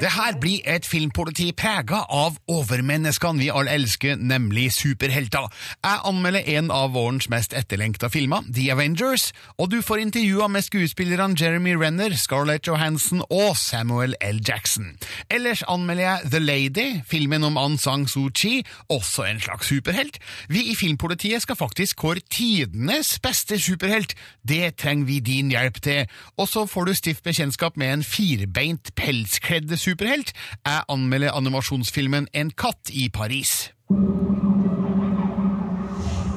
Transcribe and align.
Det 0.00 0.10
her 0.10 0.36
blir 0.40 0.60
et 0.66 0.86
filmpoliti 0.88 1.50
prega 1.52 2.00
av 2.08 2.38
overmenneskene 2.50 3.38
vi 3.42 3.50
alle 3.52 3.74
elsker, 3.76 4.16
nemlig 4.16 4.70
superhelter. 4.72 5.50
Jeg 5.84 6.00
anmelder 6.08 6.48
en 6.56 6.70
av 6.72 6.94
vårens 6.96 7.28
mest 7.30 7.52
etterlengta 7.56 8.08
filmer, 8.12 8.46
The 8.48 8.70
Avengers, 8.72 9.30
og 9.60 9.70
du 9.70 9.82
får 9.84 10.02
intervjua 10.06 10.48
med 10.48 10.64
skuespillerne 10.64 11.36
Jeremy 11.38 11.74
Renner, 11.76 12.16
Scarlett 12.16 12.66
Johansson 12.66 13.20
og 13.28 13.56
Samuel 13.60 14.16
L. 14.20 14.40
Jackson. 14.48 14.94
Ellers 15.30 15.62
anmelder 15.68 16.02
jeg 16.02 16.32
The 16.32 16.40
Lady, 16.40 16.86
filmen 17.06 17.44
om 17.44 17.60
Aung 17.60 17.78
San 17.80 18.08
Suu 18.08 18.30
Kyi, 18.30 18.64
også 18.88 19.28
en 19.28 19.40
slags 19.44 19.68
superhelt. 19.68 20.18
Vi 20.48 20.64
i 20.72 20.76
Filmpolitiet 20.78 21.44
skal 21.44 21.60
faktisk 21.60 22.00
kåre 22.00 22.24
tidenes 22.30 23.18
beste 23.22 23.60
superhelt. 23.60 24.16
Det 24.48 24.74
trenger 24.80 25.06
vi 25.06 25.20
din 25.20 25.52
hjelp 25.52 25.82
til. 25.84 26.08
Og 26.36 26.48
så 26.48 26.66
får 26.66 26.88
du 26.88 26.94
stift 26.94 27.24
bekjentskap 27.24 27.76
med 27.76 27.92
en 27.92 28.04
firbeint, 28.04 28.94
pelskledd 28.96 29.76
superhelt. 29.82 30.32
Jeg 30.66 30.82
anmelder 30.88 31.34
animasjonsfilmen 31.36 32.28
En 32.32 32.50
katt 32.50 32.90
i 32.90 33.08
Paris. 33.12 33.72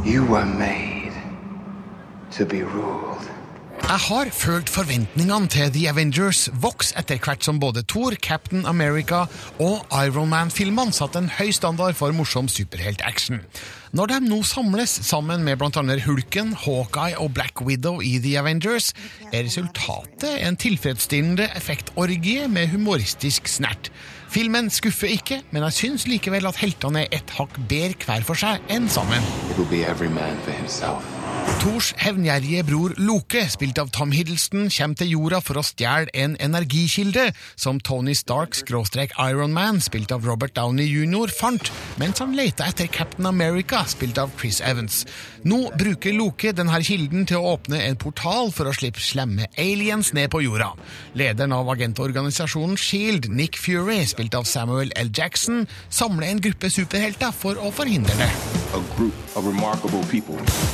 You 0.06 0.26
were 0.32 0.46
made 0.46 1.14
to 2.38 2.46
be 2.46 2.64
ruled. 2.64 3.35
Jeg 3.86 4.02
har 4.02 4.30
følt 4.34 4.70
forventningene 4.72 5.50
til 5.52 5.70
The 5.74 5.90
Avengers 5.92 6.46
vokse 6.64 6.96
etter 6.98 7.20
hvert 7.22 7.46
som 7.46 7.60
både 7.62 7.84
Thor, 7.86 8.16
Captain 8.18 8.66
America 8.66 9.26
og 9.62 9.84
Iron 10.00 10.32
Man-filmene 10.32 10.96
satte 10.96 11.22
en 11.22 11.30
høy 11.30 11.52
standard 11.54 11.98
for 12.00 12.16
morsom 12.16 12.48
superheltaction. 12.50 13.44
Når 13.96 14.12
de 14.12 14.18
nå 14.26 14.42
samles 14.48 14.92
sammen 15.08 15.46
med 15.46 15.62
bl.a. 15.62 15.84
Hulken, 16.06 16.56
Hawkeye 16.66 17.20
og 17.22 17.34
Black 17.38 17.62
Widow 17.62 18.02
i 18.02 18.18
The 18.20 18.38
Avengers, 18.42 18.94
er 19.32 19.46
resultatet 19.46 20.42
en 20.42 20.58
tilfredsstillende 20.60 21.52
effektorgie 21.56 22.48
med 22.52 22.74
humoristisk 22.74 23.48
snert. 23.48 23.92
Filmen 24.34 24.72
skuffer 24.74 25.14
ikke, 25.14 25.44
men 25.52 25.64
jeg 25.70 25.78
syns 25.80 26.08
likevel 26.10 26.50
at 26.50 26.60
heltene 26.60 27.06
er 27.06 27.22
et 27.22 27.38
hakk 27.38 27.60
bedre 27.70 28.02
hver 28.04 28.26
for 28.28 28.40
seg 28.40 28.66
enn 28.68 28.90
sammen. 28.92 29.24
It 29.52 29.62
will 29.62 29.70
be 29.70 29.86
every 29.86 30.12
man 30.12 30.42
for 30.44 30.52
himself. 30.52 31.15
Thors 31.66 31.96
hevngjerrige 31.98 32.62
bror 32.68 32.92
Loke, 33.02 33.40
spilt 33.50 33.80
av 33.82 33.88
Tom 33.90 34.12
Hiddleston, 34.14 34.68
kommer 34.70 35.00
til 35.00 35.16
jorda 35.16 35.40
for 35.42 35.58
å 35.58 35.64
stjele 35.66 36.14
en 36.14 36.36
energikilde 36.38 37.24
som 37.58 37.80
Tony 37.82 38.14
Stark-Ironman, 38.14 39.16
Iron 39.26 39.56
Man, 39.56 39.82
spilt 39.82 40.14
av 40.14 40.28
Robert 40.30 40.54
Downey 40.54 40.86
jr., 40.86 41.34
fant 41.34 41.72
mens 41.98 42.22
han 42.22 42.38
leita 42.38 42.68
etter 42.70 42.86
Captain 42.94 43.26
America, 43.26 43.82
spilt 43.90 44.22
av 44.22 44.38
Chris 44.38 44.62
Evans. 44.62 45.08
Nå 45.46 45.60
bruker 45.78 46.16
Loke 46.18 46.50
denne 46.58 46.80
kilden 46.82 47.28
til 47.30 47.38
å 47.38 47.52
åpne 47.54 47.78
en 47.86 47.98
portal 48.02 48.50
for 48.50 48.66
å 48.66 48.74
slippe 48.74 49.02
slemme 49.04 49.46
aliens 49.62 50.10
ned 50.18 50.32
på 50.34 50.42
jorda. 50.42 50.72
Lederen 51.14 51.54
av 51.54 51.70
agentorganisasjonen 51.70 52.74
Shield, 52.82 53.28
Nick 53.30 53.60
Fury, 53.62 54.00
spilt 54.10 54.34
av 54.34 54.48
Samuel 54.50 54.90
L. 54.98 55.12
Jackson, 55.14 55.68
samler 55.94 56.32
en 56.32 56.42
gruppe 56.42 56.72
superhelter 56.74 57.30
for 57.30 57.62
å 57.62 57.70
forhindre 57.70 58.18
det. 58.18 58.32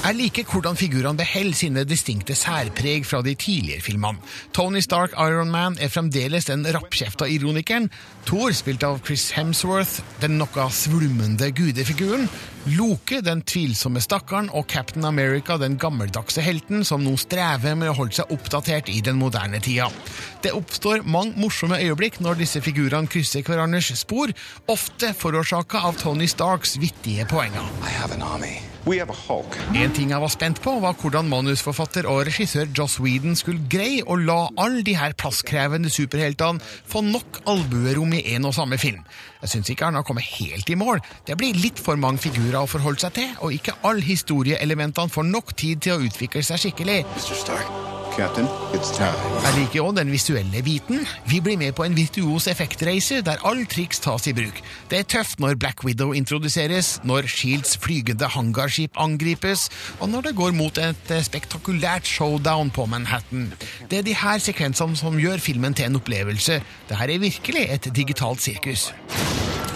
Jeg 0.01 0.17
liker 0.21 0.47
hvordan 0.47 0.79
figurene 0.79 1.19
beholder 1.19 1.57
sine 1.59 1.83
distinkte 1.85 2.37
særpreg 2.39 3.03
fra 3.05 3.19
de 3.27 3.35
tidligere 3.35 3.83
filmene. 3.83 4.23
Tony 4.55 4.79
Stark 4.81 5.19
Iron 5.19 5.51
Man 5.51 5.75
er 5.83 5.91
fremdeles 5.91 6.47
den 6.47 6.63
rappkjefta 6.63 7.27
ironikeren. 7.27 7.91
Thor, 8.25 8.53
spilt 8.55 8.83
av 8.87 9.01
Chris 9.05 9.29
Hemsworth, 9.35 9.99
den 10.21 10.37
noe 10.39 10.65
svulmende 10.71 11.49
gudefiguren. 11.55 12.27
Loke, 12.77 13.19
den 13.25 13.41
tvilsomme 13.47 14.01
stakkaren, 14.03 14.51
og 14.53 14.67
Captain 14.71 15.05
America, 15.09 15.57
den 15.57 15.79
gammeldagse 15.81 16.43
helten 16.45 16.85
som 16.87 17.03
nå 17.03 17.15
strever 17.19 17.75
med 17.75 17.91
å 17.91 17.97
holde 17.97 18.21
seg 18.21 18.33
oppdatert 18.33 18.91
i 18.93 19.01
den 19.03 19.19
moderne 19.19 19.59
tida. 19.63 19.89
Det 20.45 20.53
oppstår 20.55 21.03
mange 21.03 21.35
morsomme 21.41 21.81
øyeblikk 21.81 22.21
når 22.21 22.43
disse 22.43 22.61
figurene 22.63 23.09
krysser 23.11 23.43
hverandres 23.45 23.91
spor, 24.05 24.33
ofte 24.71 25.15
forårsaka 25.17 25.83
av 25.89 25.97
Tony 26.01 26.29
Starks 26.29 26.77
vittige 26.81 27.27
poenger. 27.27 27.65
I 27.81 27.97
have 27.97 28.13
an 28.15 28.21
army. 28.21 28.70
En 29.77 29.93
ting 29.93 30.09
jeg 30.09 30.21
var 30.23 30.31
spent 30.33 30.61
på, 30.63 30.73
var 30.81 30.95
hvordan 30.97 31.29
manusforfatter 31.29 32.07
og 32.09 32.23
regissør 32.25 32.71
Joss 32.77 32.97
Whedon 33.01 33.37
skulle 33.37 33.67
greie 33.69 34.01
å 34.01 34.17
la 34.17 34.39
alle 34.57 34.81
de 34.87 34.95
her 34.97 35.13
plasskrevende 35.13 35.91
superheltene 35.93 36.61
få 36.89 37.03
nok 37.05 37.43
albuerom 37.51 38.17
i 38.17 38.23
en 38.33 38.49
og 38.49 38.57
samme 38.57 38.81
film. 38.81 39.05
Jeg 39.43 39.53
syns 39.53 39.71
ikke 39.73 39.89
han 39.89 39.99
har 39.99 40.05
kommet 40.07 40.25
helt 40.39 40.69
i 40.69 40.79
mål. 40.79 41.01
Det 41.29 41.37
blir 41.37 41.57
litt 41.61 41.81
for 41.81 41.99
mange 42.01 42.25
figurer 42.25 42.63
å 42.63 42.69
forholde 42.69 43.05
seg 43.05 43.17
til, 43.21 43.31
og 43.41 43.53
ikke 43.53 43.77
alle 43.85 44.05
historieelementene 44.05 45.13
får 45.13 45.29
nok 45.29 45.55
tid 45.57 45.85
til 45.85 45.97
å 45.97 46.05
utvikle 46.09 46.45
seg 46.45 46.65
skikkelig. 46.65 47.03
Mr. 47.05 47.41
Stark. 47.45 48.00
Captain, 48.17 48.47
it's 48.75 48.91
time. 48.91 49.15
Jeg 49.45 49.53
liker 49.55 49.85
òg 49.85 49.95
den 49.97 50.11
visuelle 50.11 50.61
biten. 50.65 51.01
Vi 51.29 51.39
blir 51.43 51.57
med 51.59 51.73
på 51.77 51.85
en 51.87 51.95
virtuos 51.95 52.47
effektreise 52.51 53.21
der 53.25 53.41
all 53.47 53.63
triks 53.69 54.01
tas 54.03 54.27
i 54.27 54.33
bruk. 54.35 54.61
Det 54.91 54.99
er 54.99 55.07
tøft 55.15 55.39
når 55.39 55.57
Black 55.61 55.83
Widow 55.87 56.13
introduseres, 56.17 56.99
når 57.07 57.29
Shields 57.31 57.77
flygende 57.81 58.27
hangarskip 58.27 58.99
angripes, 58.99 59.69
og 59.99 60.09
når 60.09 60.29
det 60.29 60.35
går 60.35 60.55
mot 60.57 60.77
et 60.77 61.11
eh, 61.11 61.23
spektakulært 61.23 62.07
showdown 62.07 62.71
på 62.71 62.85
Manhattan. 62.85 63.53
Det 63.89 64.01
er 64.01 64.07
de 64.07 64.15
her 64.15 64.43
sekvensene 64.43 64.99
som 64.99 65.19
gjør 65.19 65.39
filmen 65.39 65.73
til 65.73 65.87
en 65.87 66.01
opplevelse. 66.01 66.61
Dette 66.89 67.13
er 67.13 67.19
virkelig 67.19 67.67
et 67.69 67.91
digitalt 67.95 68.41
sirkus. 68.41 68.91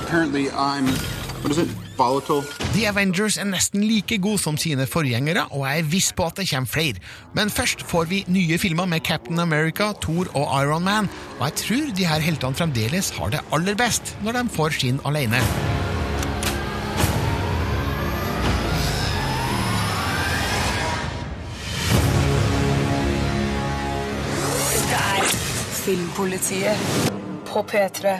Apparently, 0.05 0.49
I'm. 0.51 1.24
The 1.45 2.87
Avengers 2.89 3.37
er 3.37 3.45
nesten 3.45 3.83
like 3.85 4.17
god 4.17 4.39
som 4.41 4.55
sine 4.57 4.87
forgjengere, 4.89 5.43
og 5.53 5.67
jeg 5.67 5.83
er 5.83 5.89
viss 5.91 6.07
på 6.17 6.25
at 6.25 6.39
det 6.39 6.47
kommer 6.49 6.69
flere. 6.69 7.01
Men 7.37 7.51
først 7.53 7.83
får 7.85 8.07
vi 8.09 8.23
nye 8.27 8.57
filmer 8.57 8.85
med 8.89 9.05
Captain 9.05 9.39
America, 9.39 9.91
Thor 10.01 10.25
og 10.33 10.49
Iron 10.63 10.83
Man, 10.83 11.09
og 11.39 11.45
jeg 11.45 11.53
tror 11.61 11.91
de 11.97 12.07
her 12.07 12.19
heltene 12.19 12.57
fremdeles 12.57 13.11
har 13.19 13.29
det 13.29 13.43
aller 13.53 13.77
best 13.77 14.17
når 14.25 14.39
de 14.39 14.49
får 14.49 14.69
sin 14.79 14.97
alene. 15.05 15.41
Dette 24.73 25.03
er 25.13 25.29
Filmpolitiet 25.85 26.77
på 27.45 27.61
P3. 27.69 28.17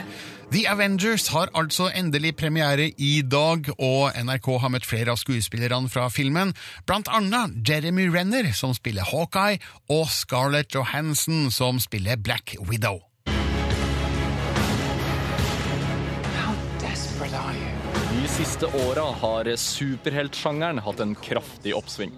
The 0.52 0.62
Avengers 0.70 1.26
har 1.34 1.50
altså 1.58 1.88
endelig 1.90 2.36
premiere 2.38 2.92
i 3.02 3.22
dag, 3.26 3.66
og 3.82 4.14
NRK 4.14 4.46
har 4.62 4.70
møtt 4.70 4.86
flere 4.86 5.10
av 5.10 5.18
skuespillerne 5.18 5.90
fra 5.90 6.06
filmen, 6.06 6.52
blant 6.86 7.10
annet 7.10 7.56
Jeremy 7.66 8.06
Renner, 8.14 8.52
som 8.54 8.70
spiller 8.76 9.02
Hawkeye, 9.10 9.58
og 9.90 10.06
Scarlett 10.14 10.74
Johansson, 10.74 11.50
som 11.50 11.82
spiller 11.82 12.14
Black 12.16 12.54
Widow. 12.62 13.02
How 16.38 16.54
desperate 16.78 17.34
are 17.34 17.56
you? 17.58 17.74
De 18.14 18.30
siste 18.30 18.70
åra 18.86 19.10
har 19.18 19.50
superheltsjangeren 19.58 20.78
hatt 20.86 21.02
en 21.02 21.18
kraftig 21.18 21.74
oppsving. 21.74 22.14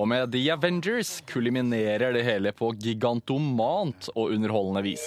Og 0.00 0.08
med 0.08 0.32
The 0.32 0.46
Avengers 0.56 1.18
kuliminerer 1.28 2.16
det 2.16 2.24
hele 2.24 2.56
på 2.56 2.72
gigantomant 2.80 4.08
og 4.16 4.32
underholdende 4.32 4.84
vis. 4.88 5.04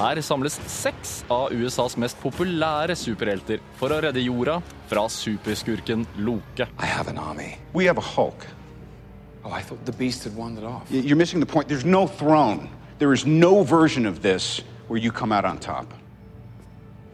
Her 0.00 0.16
samles 0.24 0.54
seks 0.64 1.10
av 1.28 1.50
USAs 1.52 1.98
mest 2.00 2.16
populære 2.22 2.94
superhelter 2.96 3.60
for 3.76 3.92
å 3.92 3.98
redde 4.00 4.22
jorda 4.24 4.54
fra 4.88 5.02
superskurken 5.12 6.06
Loke. 6.24 6.64
I 6.78 6.86
have 6.88 7.10
an 7.12 7.18
army. 7.18 7.58
We 7.74 7.84
have 7.84 7.98
a 7.98 8.06
Hulk. 8.16 8.46
Oh, 9.44 9.52
I 9.52 9.60
thought 9.60 9.84
the 9.84 9.92
beast 9.92 10.24
had 10.24 10.34
wandered 10.34 10.64
off. 10.64 10.90
You're 10.90 11.20
missing 11.20 11.38
the 11.38 11.44
point. 11.44 11.68
There's 11.68 11.84
no 11.84 12.06
throne. 12.06 12.70
There 12.98 13.12
is 13.12 13.26
no 13.26 13.62
version 13.62 14.06
of 14.06 14.22
this 14.22 14.62
where 14.88 14.98
you 14.98 15.12
come 15.12 15.32
out 15.32 15.44
on 15.44 15.58
top. 15.58 15.92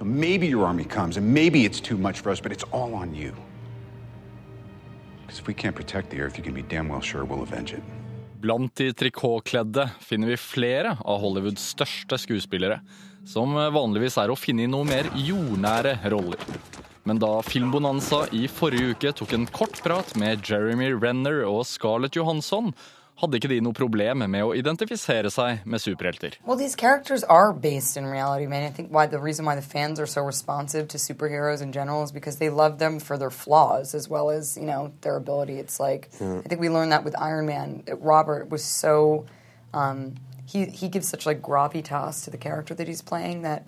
Maybe 0.01 0.47
your 0.47 0.65
army 0.65 0.85
comes, 0.85 1.17
and 1.17 1.35
maybe 1.35 1.65
it's 1.65 1.81
too 1.81 1.99
much 1.99 2.21
for 2.21 2.31
us, 2.31 2.39
but 2.39 2.53
it's 2.53 2.65
all 2.71 2.95
on 2.95 3.17
you. 3.17 3.35
Because 5.23 5.41
if 5.41 5.49
we 5.49 5.55
can't 5.55 5.75
protect 5.75 6.11
the 6.11 6.21
Earth, 6.21 6.39
you 6.39 6.45
can 6.45 6.55
be 6.55 6.63
damn 6.63 6.89
well 6.89 7.01
sure 7.01 7.25
we'll 7.25 7.43
avenge 7.43 7.73
it. 7.73 7.83
Blant 8.37 8.75
de 8.77 8.91
trikotkledde 8.93 9.87
finner 10.05 10.35
vi 10.35 10.37
flere 10.41 10.97
av 11.01 11.23
Hollywoods 11.23 11.63
største 11.73 12.19
skuespillere, 12.21 12.83
som 13.25 13.55
vanligvis 13.55 14.19
er 14.21 14.33
å 14.33 14.37
finne 14.37 14.67
i 14.67 14.71
noe 14.71 14.85
mer 14.87 15.09
jordnære 15.17 15.97
roller. 16.13 16.43
Men 17.07 17.21
da 17.23 17.39
Filmbonanza 17.47 18.25
i 18.35 18.45
forrige 18.51 18.93
uke 18.93 19.15
tok 19.15 19.33
en 19.37 19.47
kort 19.55 19.79
prat 19.85 20.13
med 20.21 20.45
Jeremy 20.45 20.91
Renner 20.99 21.45
og 21.47 21.63
Scarlett 21.71 22.19
Johansson, 22.19 22.73
hadde 23.21 23.39
ikke 23.39 23.49
de 23.49 23.61
noe 23.65 23.73
problem 23.77 24.25
med 24.31 24.45
å 24.45 24.53
identifisere 24.57 25.31
seg 25.33 25.63
med 25.65 25.81
superhelter. 25.81 26.37
Well, 26.45 26.59
these 26.59 26.77
characters 26.77 27.25
are 27.25 27.53
based 27.53 27.97
in 27.97 28.07
reality, 28.07 28.47
man. 28.47 28.65
I 28.65 28.71
think 28.71 28.91
why 28.91 29.07
the 29.07 29.19
reason 29.19 29.45
why 29.47 29.55
the 29.55 29.63
fans 29.63 29.99
are 29.99 30.07
so 30.07 30.23
responsive 30.23 30.89
to 30.89 30.99
superheroes 30.99 31.63
in 31.63 31.73
general 31.73 32.03
is 32.03 32.13
because 32.13 32.37
they 32.37 32.51
love 32.51 32.79
them 32.79 33.01
for 33.01 33.17
their 33.17 33.31
flaws 33.31 33.95
as 33.95 34.09
well 34.09 34.31
as 34.31 34.57
you 34.57 34.67
know 34.67 34.93
their 35.01 35.17
ability. 35.17 35.59
It's 35.59 35.81
like 35.81 36.11
I 36.21 36.43
think 36.49 36.61
we 36.61 36.69
learned 36.69 36.93
that 36.93 37.05
with 37.05 37.17
Iron 37.19 37.47
Man. 37.47 37.83
Robert 38.01 38.51
was 38.51 38.65
so 38.65 39.25
um, 39.73 40.17
he 40.45 40.67
he 40.67 40.89
gives 40.89 41.09
such 41.09 41.25
like 41.25 41.41
gravitas 41.41 42.25
to 42.25 42.31
the 42.31 42.39
character 42.39 42.75
that 42.75 42.87
he's 42.87 43.03
playing 43.03 43.43
that 43.43 43.65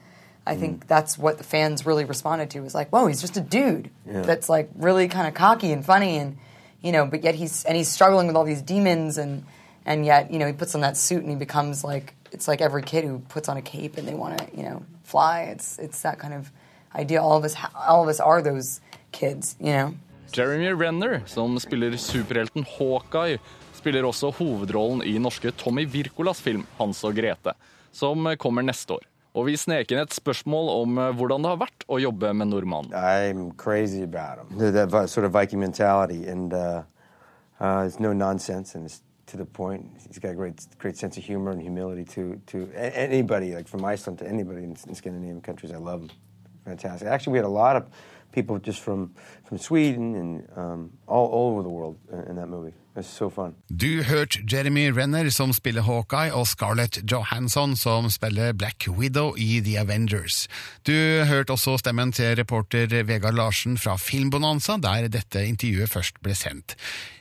I 0.46 0.56
think 0.56 0.86
that's 0.86 1.18
what 1.18 1.36
the 1.36 1.44
fans 1.44 1.84
really 1.84 2.06
responded 2.06 2.48
to 2.50 2.60
was 2.60 2.74
like, 2.74 2.88
whoa, 2.88 3.06
he's 3.06 3.20
just 3.20 3.36
a 3.36 3.40
dude 3.40 3.90
that's 4.06 4.48
like 4.48 4.70
really 4.76 5.06
kind 5.08 5.28
of 5.28 5.34
cocky 5.34 5.72
and 5.72 5.84
funny 5.84 6.16
and 6.16 6.38
you 6.82 6.92
know, 6.92 7.06
but 7.06 7.24
yet 7.24 7.34
he's 7.34 7.64
and 7.64 7.76
he's 7.76 7.88
struggling 7.88 8.26
with 8.26 8.36
all 8.36 8.44
these 8.44 8.62
demons 8.62 9.18
and 9.18 9.44
and 9.84 10.04
yet 10.06 10.30
you 10.30 10.38
know 10.38 10.46
he 10.46 10.52
puts 10.52 10.74
on 10.74 10.80
that 10.82 10.96
suit 10.96 11.22
and 11.22 11.30
he 11.30 11.36
becomes 11.36 11.84
like 11.84 12.14
it's 12.32 12.46
like 12.48 12.60
every 12.60 12.82
kid 12.82 13.04
who 13.04 13.18
puts 13.28 13.48
on 13.48 13.56
a 13.56 13.62
cape 13.62 13.96
and 13.96 14.06
they 14.06 14.14
want 14.14 14.38
to 14.38 14.56
you 14.56 14.62
know 14.62 14.82
fly. 15.04 15.42
It's 15.42 15.78
it's 15.78 16.02
that 16.02 16.18
kind 16.18 16.34
of 16.34 16.50
idea. 16.94 17.22
All 17.22 17.36
of 17.36 17.44
us 17.44 17.56
all 17.88 18.02
of 18.02 18.08
us 18.08 18.20
are 18.20 18.42
those 18.42 18.80
kids, 19.12 19.56
you 19.60 19.72
know. 19.72 19.94
Jeremy 20.32 20.72
Renner, 20.74 21.22
som 21.26 21.58
spiller 21.58 21.96
superhelten 21.96 22.66
Hawkeye, 22.78 23.38
spiller 23.72 24.04
også 24.04 24.30
hovedrollen 24.36 25.00
i 25.02 25.16
norske 25.18 25.50
Tommy 25.56 25.86
Wirkolas 25.88 26.42
film 26.42 26.66
'Hans 26.76 27.04
og 27.04 27.16
Grete', 27.16 27.54
som 27.92 28.36
kommer 28.36 28.62
neste 28.62 28.92
år. 28.92 29.07
Og 29.38 29.46
vi 29.46 29.54
sneker 29.54 29.94
inn 29.94 30.02
et 30.02 30.14
spørsmål 30.16 30.70
om 30.74 30.98
eh, 30.98 31.12
hvordan 31.14 31.44
det 31.44 31.50
har 31.52 31.60
vært 31.60 31.84
å 31.86 32.00
jobbe 32.02 32.32
med 32.34 32.50
nordmannen. 32.50 32.94
I'm 32.94 33.52
crazy 33.56 34.02
about 34.02 34.42
him. 34.42 34.58
That 34.58 35.10
sort 35.10 35.26
of 35.26 35.32
Viking 35.32 35.60
mentality, 35.60 36.26
and 36.26 36.52
uh, 36.52 36.82
uh, 37.60 37.86
it's 37.86 38.00
no 38.00 38.12
nonsense, 38.12 38.74
and 38.74 38.86
it's 38.86 39.02
to 39.26 39.36
the 39.36 39.44
point. 39.44 39.84
He's 40.06 40.18
got 40.18 40.32
a 40.32 40.34
great, 40.34 40.66
great 40.78 40.96
sense 40.96 41.16
of 41.18 41.24
humor 41.24 41.52
and 41.52 41.62
humility 41.62 42.04
to 42.14 42.40
to 42.46 42.68
anybody, 42.74 43.54
like 43.54 43.68
from 43.68 43.84
Iceland 43.84 44.18
to 44.18 44.26
anybody 44.26 44.64
in, 44.64 44.76
in 44.88 44.94
Scandinavian 44.94 45.40
countries. 45.40 45.72
I 45.72 45.76
love 45.78 46.02
him. 46.02 46.10
Fantastic. 46.64 47.08
Actually, 47.08 47.32
we 47.34 47.38
had 47.38 47.46
a 47.46 47.56
lot 47.64 47.76
of 47.76 47.86
people 48.32 48.58
just 48.58 48.80
from 48.80 49.14
from 49.44 49.58
Sweden 49.58 50.16
and 50.16 50.48
um, 50.56 50.90
all, 51.06 51.26
all 51.28 51.50
over 51.52 51.62
the 51.62 51.68
world 51.68 51.96
in, 52.12 52.20
in 52.30 52.36
that 52.36 52.48
movie. 52.48 52.74
So. 53.02 53.28
Du 53.68 54.02
hørte 54.02 54.40
Jeremy 54.52 54.88
Renner 54.90 55.30
som 55.30 55.52
spiller 55.52 55.82
Hawkeye, 55.82 56.32
og 56.34 56.46
Scarlett 56.46 56.98
Johansson 57.10 57.76
som 57.76 58.10
spiller 58.10 58.52
Black 58.52 58.88
Widow 58.88 59.34
i 59.36 59.60
The 59.60 59.78
Avengers. 59.80 60.48
Du 60.86 60.92
hørte 61.28 61.52
også 61.52 61.76
stemmen 61.78 62.12
til 62.12 62.36
reporter 62.36 63.04
Vegard 63.04 63.34
Larsen 63.34 63.78
fra 63.78 63.96
Filmbonanza, 63.96 64.76
der 64.82 65.08
dette 65.08 65.46
intervjuet 65.46 65.90
først 65.90 66.20
ble 66.22 66.34
sendt. 66.34 66.76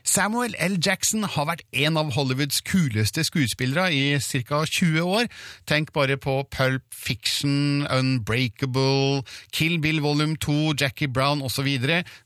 Samuel 0.08 0.54
L. 0.64 0.78
Jackson 0.80 1.26
har 1.28 1.50
vært 1.50 1.66
en 1.76 1.98
av 2.00 2.14
Hollywoods 2.16 2.62
kuleste 2.64 3.26
skuespillere 3.28 3.90
i 3.92 4.16
ca. 4.24 4.62
20 4.64 5.04
år. 5.04 5.28
Tenk 5.68 5.92
bare 5.96 6.16
på 6.18 6.40
Pulp 6.54 6.86
Fiction, 6.96 7.84
Unbreakable, 7.92 9.26
Kill 9.52 9.82
Bill 9.84 10.00
Volume 10.02 10.38
2, 10.40 10.78
Jackie 10.80 11.12
Brown 11.12 11.44
osv. 11.44 11.68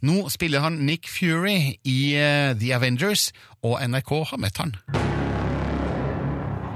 Nå 0.05 0.17
spiller 0.29 0.61
han 0.61 0.83
Nick 0.85 1.09
Fury 1.09 1.79
i 1.81 1.99
eh, 2.21 2.53
The 2.53 2.75
Avengers, 2.77 3.31
og 3.63 3.77
NRK 3.87 4.11
har 4.31 4.41
møtt 4.41 4.57
han. 4.57 4.75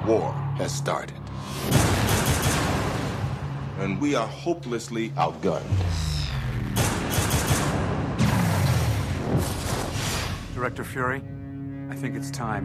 War 0.05 0.31
has 0.57 0.71
started. 0.71 1.17
And 3.79 3.99
we 3.99 4.15
are 4.15 4.27
hopelessly 4.27 5.11
outgunned. 5.17 5.67
Director 10.53 10.83
Fury, 10.83 11.21
I 11.91 11.95
think 11.95 12.15
it's 12.15 12.31
time. 12.31 12.63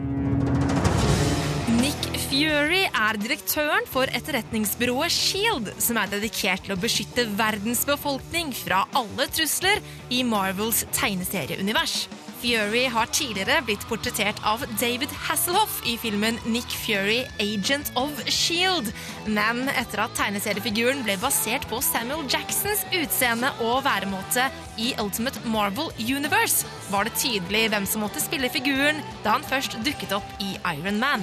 Nick 1.81 2.19
Fury 2.29 2.85
er 2.87 3.17
direktøren 3.19 3.85
for 3.89 4.09
etterretningsbyrået 4.15 5.11
Shield, 5.11 5.73
som 5.83 5.99
er 5.99 6.09
dedikert 6.11 6.63
til 6.65 6.75
å 6.75 6.79
beskytte 6.79 7.27
verdens 7.37 7.83
befolkning 7.87 8.53
fra 8.55 8.85
alle 8.97 9.27
trusler 9.31 9.83
i 10.09 10.23
Marvels 10.27 10.85
tegneserieunivers. 10.95 12.05
Fury 12.41 12.87
har 12.89 13.05
tidligere 13.05 13.61
blitt 13.65 13.83
portrettert 13.85 14.39
av 14.47 14.63
David 14.79 15.11
Hasselhoff 15.27 15.81
i 15.85 15.93
filmen 16.01 16.39
Nick 16.45 16.73
Fury 16.73 17.19
Agent 17.39 17.91
of 17.95 18.17
Shield. 18.25 18.89
Men 19.29 19.67
etter 19.69 20.01
at 20.01 20.15
tegneseriefiguren 20.17 21.03
ble 21.05 21.19
basert 21.21 21.67
på 21.69 21.77
Samuel 21.85 22.25
Jacksons 22.31 22.81
utseende 22.97 23.51
og 23.61 23.83
væremåte 23.85 24.47
i 24.81 24.95
Ultimate 25.03 25.43
Marvel 25.45 25.93
Universe, 26.01 26.65
var 26.89 27.05
det 27.05 27.13
tydelig 27.21 27.67
hvem 27.69 27.85
som 27.85 28.01
måtte 28.07 28.23
spille 28.23 28.49
figuren 28.49 29.03
da 29.21 29.37
han 29.37 29.45
først 29.45 29.77
dukket 29.85 30.17
opp 30.17 30.41
i 30.41 30.55
Iron 30.73 30.97
Man. 30.97 31.21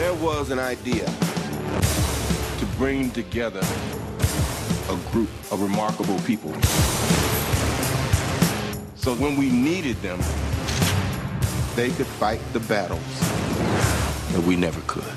There 0.00 0.16
was 0.24 0.48
an 0.50 0.64
idea 0.64 1.12
to 2.58 2.66
bring 2.80 3.10
together 3.12 3.64
a 4.88 4.96
group 5.12 5.28
of 5.52 5.60
remarkable 5.60 6.16
people. 6.24 6.56
So 9.08 9.14
when 9.14 9.38
we 9.38 9.48
needed 9.48 9.96
them, 10.02 10.20
they 11.76 11.88
could 11.96 12.10
fight 12.20 12.40
the 12.52 12.60
battles 12.60 13.00
that 14.32 14.42
we 14.46 14.54
never 14.54 14.80
could. 14.86 15.08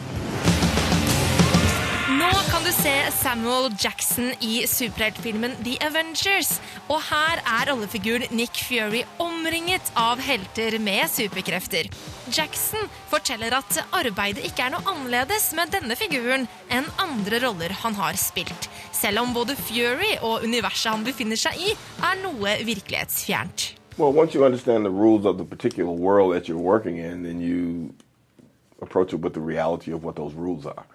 Nå 2.08 2.30
kan 2.52 2.64
du 2.64 2.72
se 2.72 2.94
Samuel 3.12 3.68
Jackson 3.80 4.32
i 4.40 4.64
superheltfilmen 4.68 5.58
The 5.66 5.76
Avengers. 5.84 6.54
Og 6.88 7.02
her 7.10 7.42
er 7.44 7.68
rollefiguren 7.68 8.32
Nick 8.32 8.62
Fury 8.64 9.02
omringet 9.20 9.92
av 10.00 10.24
helter 10.24 10.80
med 10.80 11.12
superkrefter. 11.12 11.92
Jackson 12.32 12.88
forteller 13.12 13.58
at 13.60 13.82
arbeidet 13.92 14.48
ikke 14.48 14.70
er 14.70 14.76
noe 14.78 14.88
annerledes 14.88 15.50
med 15.60 15.76
denne 15.76 16.00
figuren 16.00 16.48
enn 16.72 16.88
andre 16.96 17.44
roller 17.44 17.76
han 17.84 18.00
har 18.00 18.16
spilt. 18.16 18.72
Selv 18.96 19.26
om 19.26 19.36
både 19.36 19.60
Fury 19.60 20.16
og 20.22 20.48
universet 20.48 20.94
han 20.94 21.04
befinner 21.04 21.44
seg 21.44 21.60
i, 21.60 21.76
er 22.00 22.24
noe 22.24 22.58
virkelighetsfjernt. 22.64 23.81
Well, 23.98 24.14
once 24.14 24.34
you 24.34 24.46
understand 24.46 24.86
the 24.86 24.90
rules 24.90 25.26
of 25.26 25.38
the 25.38 25.44
particular 25.44 25.92
world 25.92 26.34
that 26.34 26.48
you're 26.48 26.58
working 26.58 26.98
in, 26.98 27.24
then 27.24 27.42
you 27.42 27.94
approach 28.82 29.14
it 29.14 29.18
with 29.18 29.34
the 29.34 29.42
reality 29.42 29.92
of 29.92 30.04
what 30.04 30.16
those 30.16 30.34
rules 30.34 30.66
are. 30.66 30.86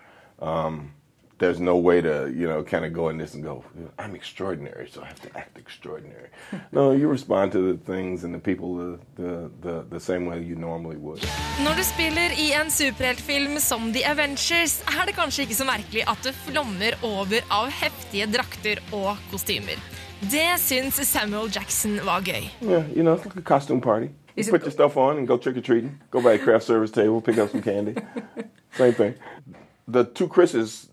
Um, 0.41 0.93
there's 1.39 1.61
no 1.61 1.77
way 1.77 2.01
to, 2.01 2.33
you 2.35 2.49
know, 2.49 2.63
kind 2.63 2.85
of 2.87 2.95
go 2.95 3.11
in 3.11 3.19
this 3.19 3.35
and 3.35 3.45
go, 3.45 3.63
I'm 3.99 4.15
extraordinary, 4.15 4.89
so 4.89 5.03
I 5.03 5.07
have 5.07 5.21
to 5.21 5.37
act 5.37 5.59
extraordinary. 5.59 6.29
no, 6.73 6.93
you 6.93 7.09
respond 7.09 7.53
to 7.53 7.61
the 7.73 7.79
things 7.85 8.25
and 8.25 8.35
the 8.35 8.39
people 8.39 8.75
the, 8.75 8.99
the, 9.17 9.51
the, 9.61 9.85
the 9.91 10.01
same 10.01 10.25
way 10.25 10.43
you 10.43 10.57
normally 10.57 10.97
would. 10.97 11.21
Når 11.65 11.77
du 11.77 11.85
spiller 11.85 12.33
i 12.39 12.53
en 12.53 12.71
superheltfilm 12.71 13.61
som 13.61 13.93
The 13.93 14.07
Avengers, 14.09 14.81
er 14.89 15.05
det 15.07 15.15
kanskje 15.15 15.45
ikke 15.45 15.61
så 15.61 15.69
merkelig 15.69 16.07
at 16.09 16.25
det 16.25 16.33
flommer 16.47 16.97
over 17.05 17.45
av 17.53 17.69
heftige 17.83 18.27
drakter 18.33 18.81
og 18.97 19.21
kostymer. 19.31 19.77
Det 20.21 20.61
syns 20.61 21.09
Samuel 21.09 21.49
Jackson 21.53 22.01
var 22.05 22.21
gøy. 22.21 22.49
Yeah, 22.61 22.85
you 22.97 23.03
know, 23.03 23.15
it's 23.15 23.25
like 23.25 23.37
a 23.37 23.43
costume 23.43 23.81
party. 23.81 24.11
You 24.37 24.45
put 24.45 24.63
your 24.63 24.71
stuff 24.71 24.97
on 24.97 25.19
and 25.19 25.27
go 25.27 25.37
trick 25.39 25.57
or 25.57 25.63
treating. 25.63 25.99
Go 26.11 26.21
by 26.21 26.33
a 26.33 26.39
craft 26.39 26.65
service 26.65 26.91
table, 26.91 27.21
pick 27.21 27.39
up 27.39 27.51
some 27.51 27.63
candy. 27.63 27.95
Same 28.73 28.93
thing. 28.93 29.15
The 29.89 30.05
two 30.05 30.29
Chris's 30.29 30.89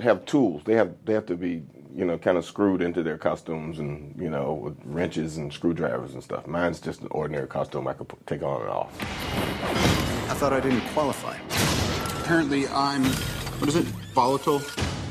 have 0.00 0.24
tools. 0.26 0.62
They 0.64 0.74
have 0.74 0.90
they 1.04 1.14
have 1.14 1.26
to 1.26 1.36
be 1.36 1.62
you 1.94 2.04
know 2.04 2.18
kind 2.18 2.36
of 2.36 2.44
screwed 2.44 2.82
into 2.82 3.02
their 3.02 3.18
costumes 3.18 3.78
and 3.78 4.14
you 4.20 4.28
know 4.28 4.54
with 4.54 4.76
wrenches 4.84 5.38
and 5.38 5.52
screwdrivers 5.52 6.14
and 6.14 6.22
stuff. 6.22 6.46
Mine's 6.46 6.80
just 6.80 7.00
an 7.00 7.08
ordinary 7.10 7.46
costume 7.46 7.88
I 7.88 7.94
could 7.94 8.08
put, 8.08 8.26
take 8.26 8.42
on 8.42 8.60
and 8.60 8.70
off. 8.70 8.92
I 10.30 10.34
thought 10.34 10.52
I 10.52 10.60
didn't 10.60 10.82
qualify. 10.92 11.36
Apparently, 12.22 12.68
I'm, 12.68 13.04
what 13.58 13.68
is 13.68 13.76
it, 13.76 13.84
volatile, 14.14 14.60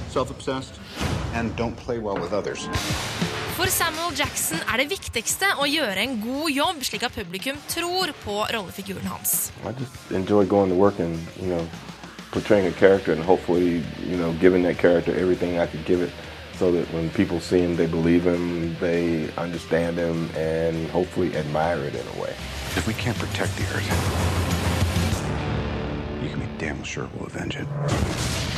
self 0.10 0.30
obsessed, 0.32 0.80
and 1.34 1.56
don't 1.56 1.76
play 1.76 2.00
well 2.00 2.18
with 2.18 2.34
others. 2.34 2.68
For 3.62 3.70
Samuel 3.70 4.16
Jackson 4.18 4.58
er 4.74 4.82
det 4.82 4.88
viktigste 4.90 5.46
å 5.62 5.68
gjøre 5.70 6.02
en 6.02 6.16
god 6.18 6.48
jobb, 6.50 6.80
slik 6.82 7.04
at 7.06 7.14
publikum 7.14 7.60
tror 7.70 8.10
på 8.24 8.38
rollefiguren 8.56 9.06
hans. 9.06 9.52
I 9.62 9.74
just 9.78 10.10
enjoy 10.10 10.48
going 10.50 10.72
to 10.74 10.76
work 10.76 10.98
and 10.98 11.14
you 11.38 11.46
know 11.46 11.68
portraying 12.32 12.66
a 12.66 12.72
character 12.72 13.14
and 13.14 13.22
hopefully 13.22 13.84
you 14.02 14.18
know 14.18 14.34
giving 14.42 14.64
that 14.64 14.80
character 14.80 15.14
everything 15.14 15.60
I 15.60 15.68
could 15.68 15.86
give 15.86 16.02
it, 16.02 16.10
so 16.58 16.72
that 16.72 16.90
when 16.92 17.12
people 17.12 17.40
see 17.40 17.60
him, 17.60 17.76
they 17.76 17.86
believe 17.86 18.26
him, 18.26 18.76
they 18.80 19.30
understand 19.38 19.96
him, 19.96 20.32
and 20.36 20.90
hopefully 20.90 21.38
admire 21.38 21.86
it 21.86 21.94
in 21.94 22.08
a 22.18 22.20
way. 22.20 22.34
If 22.74 22.88
we 22.88 22.96
can't 22.96 23.20
protect 23.20 23.56
the 23.62 23.70
Earth, 23.78 23.86
you 26.24 26.30
can 26.34 26.40
be 26.40 26.50
damn 26.58 26.82
sure 26.82 27.08
we'll 27.14 27.28
avenge 27.28 27.58
it. 27.58 28.51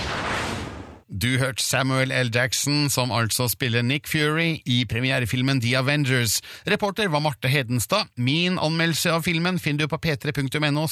Du 1.14 1.38
hørte 1.38 1.62
Samuel 1.62 2.10
L. 2.12 2.32
Jackson, 2.34 2.90
som 2.90 3.12
altså 3.14 3.46
spiller 3.48 3.84
Nick 3.86 4.08
Fury 4.10 4.64
i 4.66 4.80
premierefilmen 4.90 5.62
The 5.62 5.78
Avengers. 5.78 6.42
Reporter 6.66 7.08
var 7.08 7.20
Marte 7.22 7.48
Hedenstad. 7.48 8.10
Min 8.18 8.58
anmeldelse 8.58 9.12
av 9.14 9.22
filmen 9.22 9.60
finner 9.60 9.86
du 9.86 9.92
på 9.94 10.00
p3.no 10.02 10.88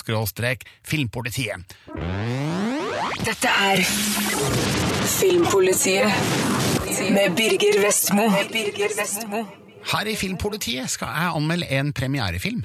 filmpolitiet. 0.85 1.73
Dette 3.25 3.49
er 3.49 3.81
Filmpolitiet 5.09 6.05
med 7.09 7.35
Birger 7.35 7.81
Vestmo. 7.81 8.29
Birger 8.53 8.93
Vestmo. 8.97 9.45
Her 9.91 10.05
i 10.05 10.15
Filmpolitiet 10.15 10.89
skal 10.89 11.07
jeg 11.17 11.33
anmelde 11.41 11.71
en 11.79 11.93
premierefilm. 11.93 12.61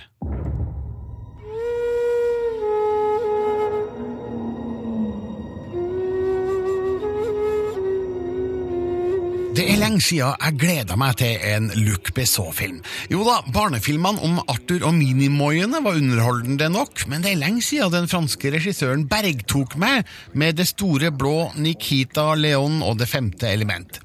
Det 9.57 9.65
er 9.73 9.79
lenge 9.81 10.03
siden 10.05 10.35
jeg 10.37 10.59
gleda 10.61 10.99
meg 11.01 11.15
til 11.17 11.39
en 11.49 11.71
Luc 11.81 12.11
Besson-film. 12.13 12.83
Jo 13.09 13.23
da, 13.25 13.39
barnefilmene 13.55 14.21
om 14.27 14.43
Arthur 14.53 14.85
og 14.85 14.93
Minimoiene 14.99 15.81
var 15.81 15.97
underholdende 15.97 16.69
nok, 16.75 17.07
men 17.09 17.25
det 17.25 17.31
er 17.33 17.41
lenge 17.41 17.65
siden 17.65 17.95
den 17.95 18.11
franske 18.13 18.53
regissøren 18.53 19.07
bergtok 19.09 19.79
meg 19.81 20.05
med 20.37 20.61
Det 20.61 20.69
store 20.69 21.09
blå, 21.09 21.55
Nikita 21.57 22.35
Leon 22.37 22.83
og 22.85 22.99
Det 23.01 23.09
femte 23.09 23.49
element. 23.49 23.97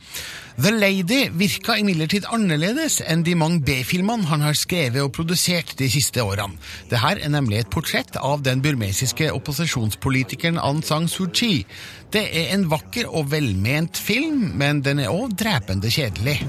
The 0.62 0.72
Lady 0.72 1.30
virka 1.34 1.78
imidlertid 1.80 2.26
annerledes 2.30 3.00
enn 3.08 3.24
de 3.26 3.34
mange 3.40 3.64
B-filmene 3.66 4.28
han 4.30 4.44
har 4.44 4.58
skrevet 4.60 5.00
og 5.02 5.14
produsert 5.16 5.72
de 5.80 5.88
siste 5.90 6.22
årene. 6.22 6.60
Dette 6.92 7.12
er 7.24 7.32
nemlig 7.32 7.62
et 7.62 7.72
portrett 7.72 8.20
av 8.20 8.44
den 8.46 8.62
burmesiske 8.62 9.32
opposisjonspolitikeren 9.34 10.60
Aung 10.62 10.84
San 10.86 11.08
Suu 11.10 11.32
Kyi. 11.32 11.64
Det 12.12 12.26
er 12.36 12.50
en 12.52 12.66
vakker 12.68 13.08
og 13.08 13.30
velment 13.32 13.96
film, 13.96 14.50
men 14.60 14.82
den 14.84 15.00
er 15.00 15.14
òg 15.14 15.32
drepende 15.40 15.88
kjedelig. 15.88 16.42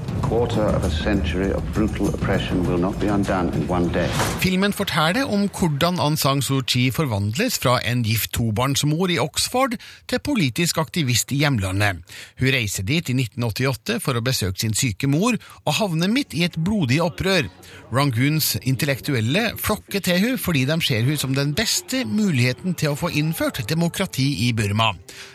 Filmen 4.43 4.75
forteller 4.75 5.31
om 5.31 5.45
hvordan 5.47 6.01
Aung 6.03 6.17
San 6.19 6.43
Suu 6.43 6.59
Kyi 6.67 6.89
forvandles 6.91 7.55
fra 7.63 7.77
en 7.87 8.03
gift 8.03 8.33
tobarnsmor 8.35 9.13
i 9.13 9.19
Oxford 9.23 9.77
til 10.11 10.19
politisk 10.19 10.81
aktivist 10.83 11.31
i 11.31 11.39
hjemlandet. 11.45 12.03
Hun 12.41 12.51
reiser 12.57 12.83
dit 12.83 13.13
i 13.13 13.15
1988 13.15 14.01
for 14.03 14.19
å 14.19 14.25
besøke 14.25 14.59
sin 14.59 14.75
syke 14.75 15.07
mor, 15.07 15.39
og 15.63 15.77
havner 15.79 16.11
midt 16.11 16.35
i 16.35 16.43
et 16.43 16.59
blodig 16.59 16.99
opprør. 17.05 17.47
Rangoons 17.95 18.57
intellektuelle 18.67 19.53
flokker 19.55 20.03
til 20.03 20.19
hun 20.25 20.37
fordi 20.41 20.65
de 20.67 20.79
ser 20.83 21.07
hun 21.07 21.23
som 21.23 21.39
den 21.39 21.55
beste 21.55 22.03
muligheten 22.03 22.75
til 22.75 22.91
å 22.91 22.99
få 22.99 23.13
innført 23.15 23.63
demokrati 23.69 24.27
i 24.49 24.51
Burma. 24.51 24.91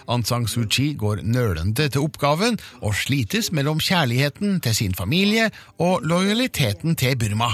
Aung 0.09 0.25
San 0.25 0.47
Suu 0.49 0.65
Kyi 0.65 0.95
går 0.97 1.21
nølende 1.23 1.89
til 1.93 2.01
oppgaven 2.01 2.57
og 2.81 2.95
slites 2.97 3.53
mellom 3.53 3.77
kjærligheten 3.77 4.57
til 4.65 4.75
sin 4.75 4.95
familie 4.97 5.51
og 5.79 6.01
lojaliteten 6.03 6.97
til 6.97 7.19
Burma. 7.21 7.51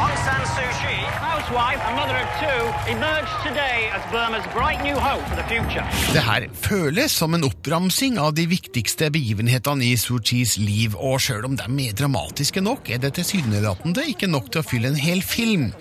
Aung 0.00 0.16
San 0.24 0.46
Suu 0.54 0.70
Kyi, 0.80 0.96
housewife 1.20 1.82
and 1.84 1.96
mother 2.00 2.16
of 2.16 2.30
two, 2.40 2.62
emerged 2.96 3.36
today 3.44 3.78
as 3.92 4.02
Burma's 4.14 4.48
bright 4.56 4.80
new 4.88 4.96
hope 4.96 5.24
for 5.28 5.36
the 5.36 5.46
future. 5.52 5.84
Det 6.16 6.24
her 6.24 6.48
føles 6.54 7.12
som 7.12 7.34
en 7.34 7.44
oppramsing 7.44 8.16
av 8.18 8.32
de 8.40 8.48
viktigste 8.48 9.10
begivenhetene 9.12 9.84
i 9.84 9.96
Suu 10.00 10.16
Kyis 10.24 10.56
liv, 10.56 10.96
og 10.96 11.20
sjøl 11.20 11.44
om 11.44 11.60
de 11.60 11.68
er 11.88 11.92
dramatiske 11.92 12.64
nok, 12.64 12.88
er 12.88 13.04
det 13.04 13.18
tilsynelatende 13.20 14.08
ikke 14.16 14.32
nok 14.32 14.48
til 14.48 14.64
å 14.64 14.68
fylle 14.72 14.94
en 14.94 15.02
hel 15.08 15.20
film. 15.20 15.74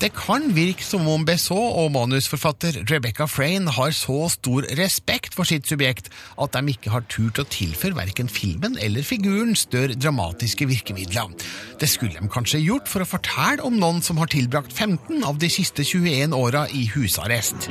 Det 0.00 0.14
kan 0.16 0.46
virke 0.56 0.80
som 0.80 1.04
om 1.12 1.26
Besot 1.28 1.74
og 1.76 1.90
manusforfatter 1.92 2.78
Rebecca 2.88 3.26
Frayne 3.28 3.68
har 3.76 3.90
så 3.92 4.30
stor 4.32 4.64
respekt 4.78 5.34
for 5.36 5.44
sitt 5.44 5.66
subjekt 5.68 6.06
at 6.40 6.54
de 6.54 6.72
ikke 6.72 6.92
har 6.94 7.04
turt 7.12 7.36
å 7.42 7.44
tilføre 7.44 7.98
verken 7.98 8.30
filmen 8.32 8.78
eller 8.80 9.04
figuren 9.04 9.52
større 9.52 9.98
dramatiske 10.00 10.64
virkemidler. 10.70 11.28
Det 11.76 11.88
skulle 11.92 12.16
de 12.16 12.30
kanskje 12.32 12.62
gjort 12.62 12.88
for 12.88 13.04
å 13.04 13.08
fortelle 13.10 13.66
om 13.66 13.76
noen 13.76 14.00
som 14.00 14.16
har 14.22 14.30
tilbrakt 14.32 14.72
15 14.72 15.20
av 15.20 15.36
de 15.42 15.50
siste 15.52 15.84
21 15.84 16.32
åra 16.32 16.64
i 16.72 16.86
husarrest. 16.94 17.68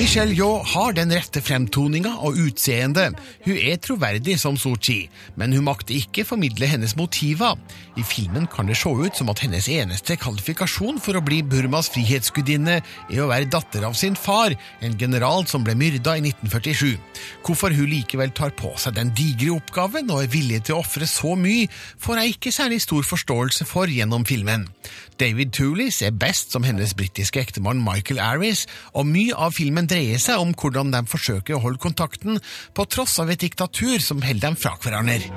Michelle 0.00 0.38
Yeoh 0.38 0.72
har 0.72 0.96
den 0.96 1.12
rette 1.18 1.44
fremtoninga 1.44 2.14
og 2.24 2.40
utseendet. 2.46 3.20
Hun 3.44 3.60
er 3.60 3.76
troverdig 3.76 4.40
som 4.40 4.56
Suu 4.56 4.80
Kyi, 4.80 5.10
men 5.36 5.52
hun 5.52 5.68
makter 5.68 6.00
ikke 6.00 6.24
formidle 6.24 6.72
hennes 6.72 6.96
motiver. 6.96 7.60
I 7.96 8.04
filmen 8.04 8.44
kan 8.52 8.68
det 8.68 8.76
se 8.76 8.90
ut 8.92 9.16
som 9.16 9.30
at 9.32 9.40
hennes 9.40 9.68
eneste 9.72 10.18
kvalifikasjon 10.20 10.98
for 11.00 11.16
å 11.16 11.24
bli 11.24 11.38
Burmas 11.46 11.88
frihetsgudinne 11.94 12.74
er 12.82 13.20
å 13.22 13.28
være 13.30 13.48
datter 13.48 13.86
av 13.88 13.96
sin 13.96 14.16
far, 14.18 14.52
en 14.84 14.96
general 15.00 15.46
som 15.48 15.64
ble 15.64 15.72
myrda 15.78 16.18
i 16.18 16.24
1947. 16.26 16.98
Hvorfor 17.46 17.72
hun 17.72 17.88
likevel 17.88 18.34
tar 18.36 18.52
på 18.58 18.74
seg 18.80 18.98
den 18.98 19.14
digre 19.16 19.54
oppgaven 19.56 20.12
og 20.12 20.26
er 20.26 20.32
villig 20.32 20.62
til 20.66 20.76
å 20.76 20.82
ofre 20.84 21.08
så 21.08 21.32
mye, 21.40 21.70
får 21.96 22.20
jeg 22.20 22.36
ikke 22.36 22.54
særlig 22.58 22.82
stor 22.84 23.08
forståelse 23.08 23.68
for 23.68 23.88
gjennom 23.88 24.28
filmen. 24.28 24.68
David 25.16 25.54
Toolis 25.56 26.02
er 26.04 26.12
best 26.12 26.52
som 26.52 26.66
hennes 26.68 26.92
britiske 26.96 27.40
ektemann 27.40 27.80
Michael 27.80 28.20
Aris, 28.20 28.66
og 28.92 29.08
mye 29.08 29.32
av 29.32 29.56
filmen 29.56 29.88
dreier 29.88 30.20
seg 30.20 30.42
om 30.42 30.52
hvordan 30.52 30.92
de 30.92 31.00
forsøker 31.08 31.56
å 31.56 31.62
holde 31.64 31.80
kontakten, 31.80 32.42
på 32.76 32.84
tross 32.92 33.16
av 33.22 33.32
et 33.32 33.40
diktatur 33.40 33.96
som 34.04 34.20
holder 34.20 34.50
dem 34.50 34.60
fra 34.60 34.76
hverandre. 34.84 35.32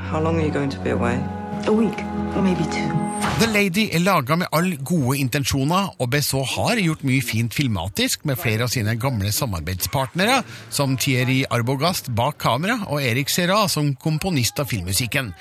maybe 2.50 2.66
two. 2.72 3.09
The 3.20 3.48
Lady 3.48 3.86
er 3.96 4.02
laga 4.04 4.36
med 4.40 4.50
alle 4.56 4.78
gode 4.84 5.18
intensjoner, 5.20 5.94
og 6.00 6.10
BSO 6.12 6.42
har 6.58 6.80
gjort 6.80 7.06
mye 7.08 7.24
fint 7.24 7.56
filmatisk 7.56 8.26
med 8.28 8.40
flere 8.40 8.66
av 8.66 8.72
sine 8.74 8.94
gamle 9.00 9.32
samarbeidspartnere, 9.36 10.42
som 10.76 10.98
Thierry 11.00 11.42
Arbogast 11.48 12.12
bak 12.16 12.38
kamera 12.44 12.78
og 12.88 13.04
Erik 13.04 13.32
Serra 13.32 13.62
som 13.72 13.94
komponist 14.00 14.60
av 14.60 14.68
filmmusikken. 14.72 15.34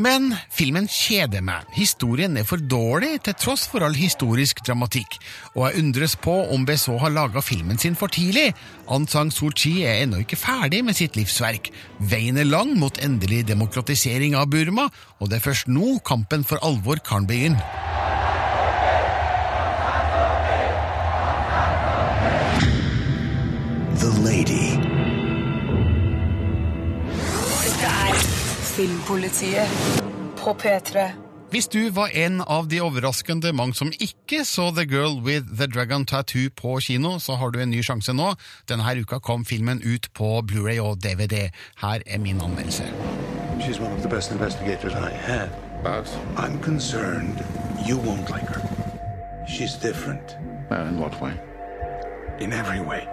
Men 0.00 0.30
filmen 0.52 0.88
kjeder 0.88 1.44
meg. 1.44 1.66
Historien 1.76 2.38
er 2.40 2.46
for 2.48 2.60
dårlig 2.60 3.18
til 3.26 3.36
tross 3.36 3.66
for 3.68 3.84
all 3.84 3.96
historisk 3.96 4.64
dramatikk, 4.64 5.18
og 5.52 5.66
jeg 5.68 5.84
undres 5.84 6.16
på 6.16 6.36
om 6.54 6.64
BSO 6.68 6.96
har 7.02 7.12
laga 7.12 7.44
filmen 7.44 7.80
sin 7.80 7.96
for 7.98 8.12
tidlig. 8.12 8.54
Aung 8.88 9.08
San 9.08 9.32
Suu 9.32 9.52
Kyi 9.52 9.84
er 9.88 10.02
ennå 10.06 10.22
ikke 10.24 10.40
ferdig 10.40 10.82
med 10.84 10.96
sitt 10.96 11.16
livsverk. 11.20 11.68
Veien 12.00 12.40
er 12.40 12.48
lang 12.48 12.74
mot 12.80 12.96
endelig 13.04 13.44
demokratisering 13.48 14.36
av 14.40 14.48
Burma, 14.52 14.88
og 15.20 15.30
det 15.30 15.38
er 15.38 15.46
først 15.46 15.68
nå 15.68 15.98
kampen 16.04 16.48
for 16.48 16.60
alvor 16.64 17.00
kan 17.04 17.21
begynne. 17.26 17.60
The 24.02 24.10
Lady. 24.24 24.76
Dette 27.64 27.90
er 27.90 28.22
Filmpolitiet 28.74 29.68
på 30.36 30.56
P3. 30.62 31.10
Hvis 31.52 31.68
du 31.68 31.90
var 31.90 32.08
en 32.16 32.40
av 32.40 32.68
de 32.72 32.78
overraskende 32.80 33.50
mange 33.52 33.76
som 33.76 33.90
ikke 33.92 34.40
så 34.48 34.70
The 34.72 34.86
Girl 34.88 35.18
with 35.20 35.50
the 35.58 35.66
Dragon 35.68 36.06
Tattoo 36.08 36.48
på 36.56 36.78
kino, 36.80 37.18
så 37.18 37.36
har 37.36 37.50
du 37.50 37.60
en 37.60 37.70
ny 37.70 37.82
sjanse 37.84 38.14
nå. 38.16 38.30
Denne 38.68 38.94
uka 39.02 39.18
kom 39.20 39.44
filmen 39.44 39.82
ut 39.84 40.08
på 40.16 40.40
Blu-ray 40.48 40.80
og 40.80 41.02
DVD. 41.04 41.50
Her 41.82 42.00
er 42.06 42.18
min 42.18 42.40
anmeldelse. 42.40 42.88
She's 43.60 43.78
one 43.80 43.92
of 43.92 44.00
the 44.00 44.08
best 44.08 44.32
investigators 44.32 44.94
I 44.94 45.12
have. 45.12 45.71
But 45.82 46.08
I'm 46.36 46.60
concerned 46.60 47.42
you 47.84 47.98
won't 47.98 48.30
like 48.30 48.46
her. 48.46 48.62
She's 49.46 49.74
different. 49.74 50.36
in 50.70 50.98
what 50.98 51.20
way? 51.20 51.32
In 52.38 52.52
every 52.52 52.80
way. 52.80 53.08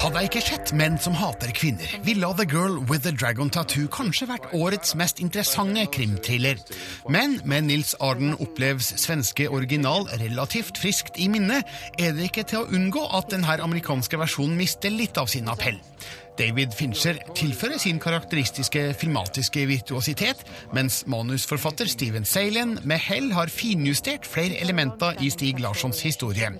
Hadde 0.00 0.20
jeg 0.20 0.28
ikke 0.28 0.40
sett 0.44 0.70
Menn 0.76 0.98
som 1.00 1.14
hater 1.16 1.50
kvinner, 1.56 1.88
ville 2.04 2.28
The 2.36 2.44
Girl 2.46 2.78
with 2.90 3.02
the 3.06 3.12
Dragon 3.16 3.48
Tattoo 3.50 3.88
kanskje 3.92 4.28
vært 4.28 4.50
årets 4.54 4.92
mest 4.94 5.22
interessante 5.24 5.86
krimthriller. 5.92 6.60
Men 7.08 7.38
med 7.48 7.68
Nils 7.70 7.94
Arden 8.00 8.36
Opplevs 8.36 8.92
svenske 9.00 9.48
original 9.48 10.04
relativt 10.20 10.78
friskt 10.78 11.16
i 11.16 11.30
minne, 11.32 11.62
er 11.98 12.12
det 12.12 12.28
ikke 12.28 12.44
til 12.44 12.62
å 12.62 12.68
unngå 12.76 13.06
at 13.16 13.32
denne 13.32 13.56
amerikanske 13.64 14.20
versjonen 14.20 14.56
mister 14.60 14.92
litt 14.92 15.16
av 15.20 15.32
sin 15.32 15.48
appell. 15.48 15.80
David 16.36 16.74
Fincher 16.76 17.16
tilfører 17.36 17.78
sin 17.80 17.98
karakteristiske 18.02 18.82
filmatiske 19.00 19.64
virtuositet, 19.66 20.42
mens 20.76 21.02
manusforfatter 21.08 21.88
Steven 21.88 22.24
Salen 22.28 22.76
med 22.84 23.00
hell 23.00 23.30
har 23.32 23.52
finjustert 23.52 24.26
flere 24.28 24.58
elementer 24.60 25.16
i 25.24 25.30
Stig 25.32 25.60
Larssons 25.60 26.02
historie. 26.04 26.50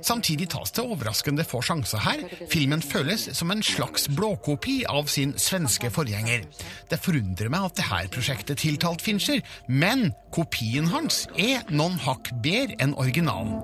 Samtidig 0.00 0.48
tas 0.54 0.72
det 0.72 0.84
overraskende 0.84 1.44
få 1.44 1.60
sjanser 1.64 2.00
her. 2.04 2.24
Filmen 2.50 2.82
føles 2.82 3.28
som 3.36 3.52
en 3.52 3.62
slags 3.62 4.08
blåkopi 4.08 4.80
av 4.88 5.10
sin 5.12 5.34
svenske 5.38 5.90
forgjenger. 5.92 6.46
Det 6.88 7.00
forundrer 7.02 7.52
meg 7.52 7.68
at 7.68 7.82
dette 7.82 8.14
prosjektet 8.16 8.62
tiltalt 8.64 9.04
Fincher, 9.04 9.44
men 9.68 10.12
kopien 10.32 10.88
hans 10.88 11.26
er 11.36 11.68
noen 11.68 12.00
hakk 12.06 12.32
bedre 12.42 12.78
enn 12.80 12.96
originalen. 12.96 13.60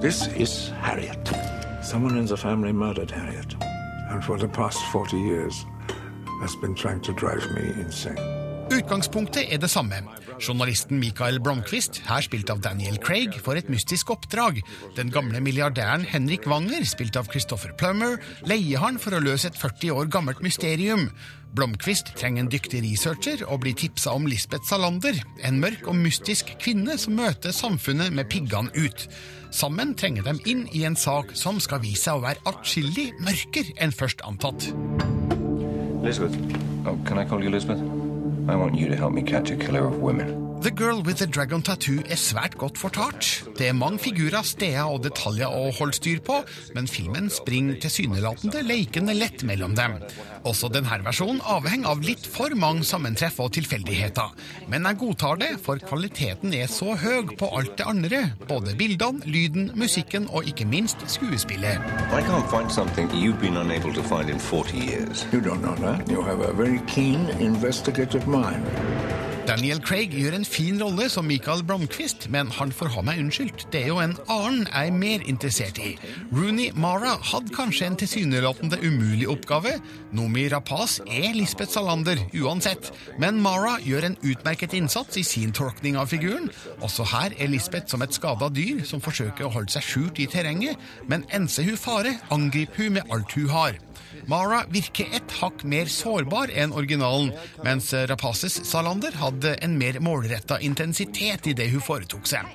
This 0.00 0.26
is 0.36 0.72
Harriet. 0.80 1.32
Someone 1.82 2.18
in 2.18 2.26
the 2.26 2.36
family 2.36 2.72
murdered 2.72 3.10
Harriet. 3.10 3.56
And 4.14 4.22
for 4.22 4.38
the 4.38 4.46
past 4.46 4.78
40 4.92 5.16
years 5.16 5.66
has 6.40 6.54
been 6.62 6.74
trying 6.74 7.00
to 7.02 7.12
drive 7.12 7.42
me 7.50 7.82
insane. 7.82 8.20
Utgangspunktet 8.70 9.50
er 9.52 9.58
det 9.58 9.70
samme. 9.70 9.96
Journalisten 10.38 11.00
Michael 11.02 11.40
Blomkvist, 11.42 11.98
her 12.06 12.22
spilt 12.22 12.50
av 12.50 12.62
Daniel 12.62 12.94
Craig, 13.02 13.34
får 13.42 13.58
et 13.64 13.72
mystisk 13.74 14.12
oppdrag. 14.14 14.60
Den 14.94 15.10
gamle 15.10 15.42
milliardæren 15.42 16.06
Henrik 16.06 16.46
Wanger, 16.46 16.86
spilt 16.86 17.18
av 17.18 17.26
Christopher 17.32 17.74
Plummer, 17.78 18.16
leier 18.46 18.78
han 18.86 19.02
for 19.02 19.18
å 19.18 19.22
løse 19.22 19.50
et 19.50 19.58
40 19.58 19.98
år 19.98 20.10
gammelt 20.14 20.46
mysterium. 20.46 21.08
Blomkvist 21.54 22.10
trenger 22.18 22.42
en 22.42 22.50
dyktig 22.50 22.80
researcher 22.82 23.44
og 23.46 23.60
blir 23.62 23.76
tipsa 23.78 24.10
om 24.16 24.26
Lisbeth 24.26 24.66
Salander, 24.66 25.14
en 25.46 25.60
mørk 25.62 25.86
og 25.86 25.94
mystisk 26.00 26.50
kvinne 26.58 26.96
som 26.98 27.14
møter 27.14 27.54
samfunnet 27.54 28.10
med 28.14 28.26
piggene 28.32 28.74
ut. 28.74 29.06
Sammen 29.54 29.94
trenger 29.94 30.26
de 30.26 30.34
inn 30.50 30.64
i 30.74 30.82
en 30.88 30.98
sak 30.98 31.30
som 31.38 31.60
skal 31.62 31.84
vise 31.84 32.08
seg 32.08 32.18
å 32.18 32.24
være 32.26 32.42
atskillig 32.50 33.12
mørkere 33.22 33.76
enn 33.78 33.94
først 33.94 34.24
antatt. 34.26 34.72
Elizabeth. 36.02 36.34
Oh, 36.84 36.98
can 37.06 37.18
I 37.18 37.24
call 37.24 37.40
you 37.40 37.48
Elizabeth? 37.48 37.80
I 38.48 38.56
want 38.56 38.74
you 38.74 38.88
to 38.88 38.96
help 38.96 39.12
me 39.12 39.22
catch 39.22 39.50
a 39.50 39.56
killer 39.56 39.86
of. 39.86 40.43
The 40.62 40.70
Girl 40.70 41.02
with 41.02 41.18
the 41.18 41.26
Dragon 41.26 41.62
Tattoo 41.62 42.02
er 42.08 42.16
svært 42.16 42.54
godt 42.56 42.78
fortalt. 42.78 43.26
Det 43.58 43.66
er 43.68 43.76
mange 43.76 43.98
figurer, 43.98 44.42
steder 44.46 44.86
og 44.88 45.02
detaljer 45.04 45.50
å 45.50 45.70
holde 45.76 45.96
styr 45.98 46.20
på, 46.24 46.38
men 46.76 46.88
filmen 46.88 47.26
springer 47.32 47.76
tilsynelatende 47.82 48.62
leikende 48.64 49.16
lett 49.16 49.44
mellom 49.44 49.74
dem. 49.76 49.98
Også 50.48 50.70
denne 50.72 51.00
versjonen 51.04 51.42
avhenger 51.44 51.90
av 51.90 52.04
litt 52.04 52.24
for 52.28 52.54
mange 52.56 52.86
sammentreff 52.86 53.40
og 53.44 53.52
tilfeldigheter. 53.56 54.32
Men 54.72 54.88
jeg 54.88 55.00
godtar 55.02 55.40
det, 55.42 55.50
for 55.64 55.80
kvaliteten 55.80 56.54
er 56.56 56.70
så 56.72 56.96
høy 56.96 57.34
på 57.40 57.50
alt 57.58 57.76
det 57.80 57.88
andre. 57.90 58.22
Både 58.48 58.76
bildene, 58.78 59.24
lyden, 59.26 59.70
musikken 59.76 60.30
og 60.30 60.48
ikke 60.48 60.68
minst 60.68 61.04
skuespillet. 61.08 61.82
I 62.14 62.22
can't 62.28 62.48
find 62.48 62.70
something 62.70 63.10
you've 63.10 63.40
been 63.40 63.56
unable 63.56 63.92
to 63.92 64.02
find 64.02 64.30
in 64.30 64.38
40 64.38 64.78
years. 64.78 65.26
You 65.32 65.40
don't 65.40 65.62
know 65.62 65.76
that. 65.84 66.08
You 66.08 66.22
have 66.22 66.40
a 66.40 66.52
very 66.52 66.80
keen 66.86 67.28
investigative 67.40 68.26
mind. 68.28 68.62
Daniel 69.44 69.76
Craig 69.84 70.14
gjør 70.16 70.38
en 70.38 70.46
fin 70.48 70.78
rolle 70.80 71.04
som 71.12 71.26
Michael 71.28 71.60
Blomkvist, 71.68 72.30
men 72.32 72.48
han 72.56 72.70
får 72.72 72.88
ha 72.94 73.02
meg 73.04 73.18
unnskyldt. 73.20 73.66
Det 73.74 73.82
er 73.82 73.90
jo 73.90 73.98
en 74.00 74.14
annen 74.32 74.62
jeg 74.64 74.88
er 74.88 74.96
mer 74.96 75.26
interessert 75.28 75.80
i. 75.84 75.90
Rooney 76.32 76.70
Mara 76.80 77.12
hadde 77.28 77.52
kanskje 77.52 77.90
en 77.90 77.98
tilsynelatende 78.00 78.78
umulig 78.80 79.28
oppgave. 79.28 79.74
Nomi 80.16 80.46
Rapaz 80.48 80.96
er 81.04 81.36
Lisbeth 81.36 81.74
Salander, 81.76 82.22
uansett, 82.40 82.88
men 83.20 83.42
Mara 83.44 83.76
gjør 83.84 84.08
en 84.08 84.18
utmerket 84.24 84.78
innsats 84.80 85.20
i 85.20 85.26
sin 85.28 85.52
tolkning 85.52 86.00
av 86.00 86.08
figuren. 86.14 86.48
Også 86.80 87.04
her 87.12 87.36
er 87.36 87.52
Lisbeth 87.52 87.92
som 87.92 88.04
et 88.06 88.16
skada 88.16 88.48
dyr 88.48 88.80
som 88.88 89.04
forsøker 89.04 89.44
å 89.44 89.52
holde 89.58 89.76
seg 89.76 89.84
skjult 89.84 90.24
i 90.24 90.30
terrenget, 90.30 90.80
men 91.04 91.28
enser 91.36 91.68
hun 91.68 91.76
fare, 91.76 92.16
angriper 92.32 92.86
hun 92.86 92.96
med 92.96 93.12
alt 93.12 93.36
hun 93.36 93.52
har. 93.52 93.76
Mara 94.30 94.62
virker 94.72 95.10
et 95.16 95.32
hakk 95.40 95.64
mer 95.68 95.90
sårbar 95.90 96.52
enn 96.54 96.72
originalen, 96.72 97.32
mens 97.66 97.90
Rapazes 98.08 98.60
Salander 98.68 99.14
hadde 99.18 99.33
en 99.42 99.78
mer 99.78 99.98
målretta 100.04 100.60
intensitet 100.60 101.46
i 101.50 101.54
det 101.56 101.70
hun 101.72 101.82
foretok 101.82 102.28
seg. 102.28 102.46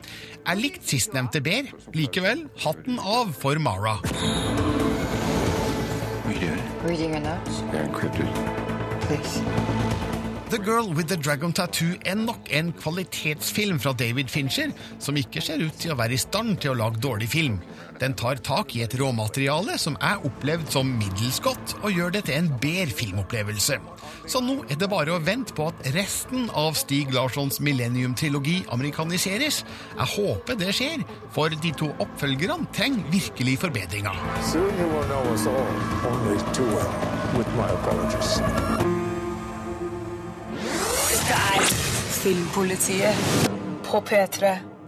Jeg 0.46 0.62
likte 0.62 0.88
sistnevnte 0.88 1.42
bedre. 1.44 1.76
Likevel, 1.94 2.46
hatten 2.64 3.00
av 3.00 3.34
for 3.36 3.60
Mara. 3.60 3.98
The 10.50 10.58
Girl 10.58 10.94
with 10.96 11.08
the 11.10 11.18
Dragon 11.18 11.54
Tattoo 11.54 11.98
er 12.06 12.16
nok 12.16 12.48
en 12.50 12.72
kvalitetsfilm 12.74 13.78
fra 13.80 13.94
David 13.94 14.32
Fincher, 14.34 14.72
som 15.00 15.18
ikke 15.20 15.44
ser 15.46 15.62
ut 15.62 15.76
til 15.78 15.94
å 15.94 16.00
være 16.00 16.16
i 16.16 16.22
stand 16.22 16.58
til 16.64 16.74
å 16.74 16.80
lage 16.80 17.04
dårlig 17.04 17.30
film. 17.30 17.60
Den 18.00 18.14
tar 18.16 18.40
tak 18.40 18.76
i 18.78 18.84
et 18.86 18.94
råmateriale 18.96 19.76
som 19.82 19.98
er 20.00 20.22
opplevd 20.24 20.70
som 20.72 20.88
middels 20.88 21.42
godt, 21.44 21.76
og 21.84 21.92
gjør 21.92 22.14
det 22.16 22.22
til 22.30 22.38
en 22.40 22.48
bedre 22.62 22.96
filmopplevelse. 22.96 23.76
Så 24.30 24.40
nå 24.44 24.62
er 24.72 24.80
det 24.80 24.88
bare 24.92 25.18
å 25.18 25.20
vente 25.20 25.56
på 25.58 25.68
at 25.68 25.90
resten 25.96 26.48
av 26.56 26.78
Stig 26.80 27.12
Larssons 27.12 27.60
Millennium-trilogi 27.60 28.62
amerikaniseres. 28.72 29.64
Jeg 29.98 30.08
håper 30.16 30.60
det 30.62 30.72
skjer, 30.78 31.04
for 31.36 31.52
de 31.52 31.74
to 31.76 31.92
oppfølgerne 32.00 32.70
trenger 32.76 33.04
virkelig 33.12 33.58
forbedringer. 33.66 34.16
Well. 37.60 37.76
Er 41.30 41.62
Filmpolitiet 42.20 43.16
på 43.86 44.02
P3. 44.02 44.79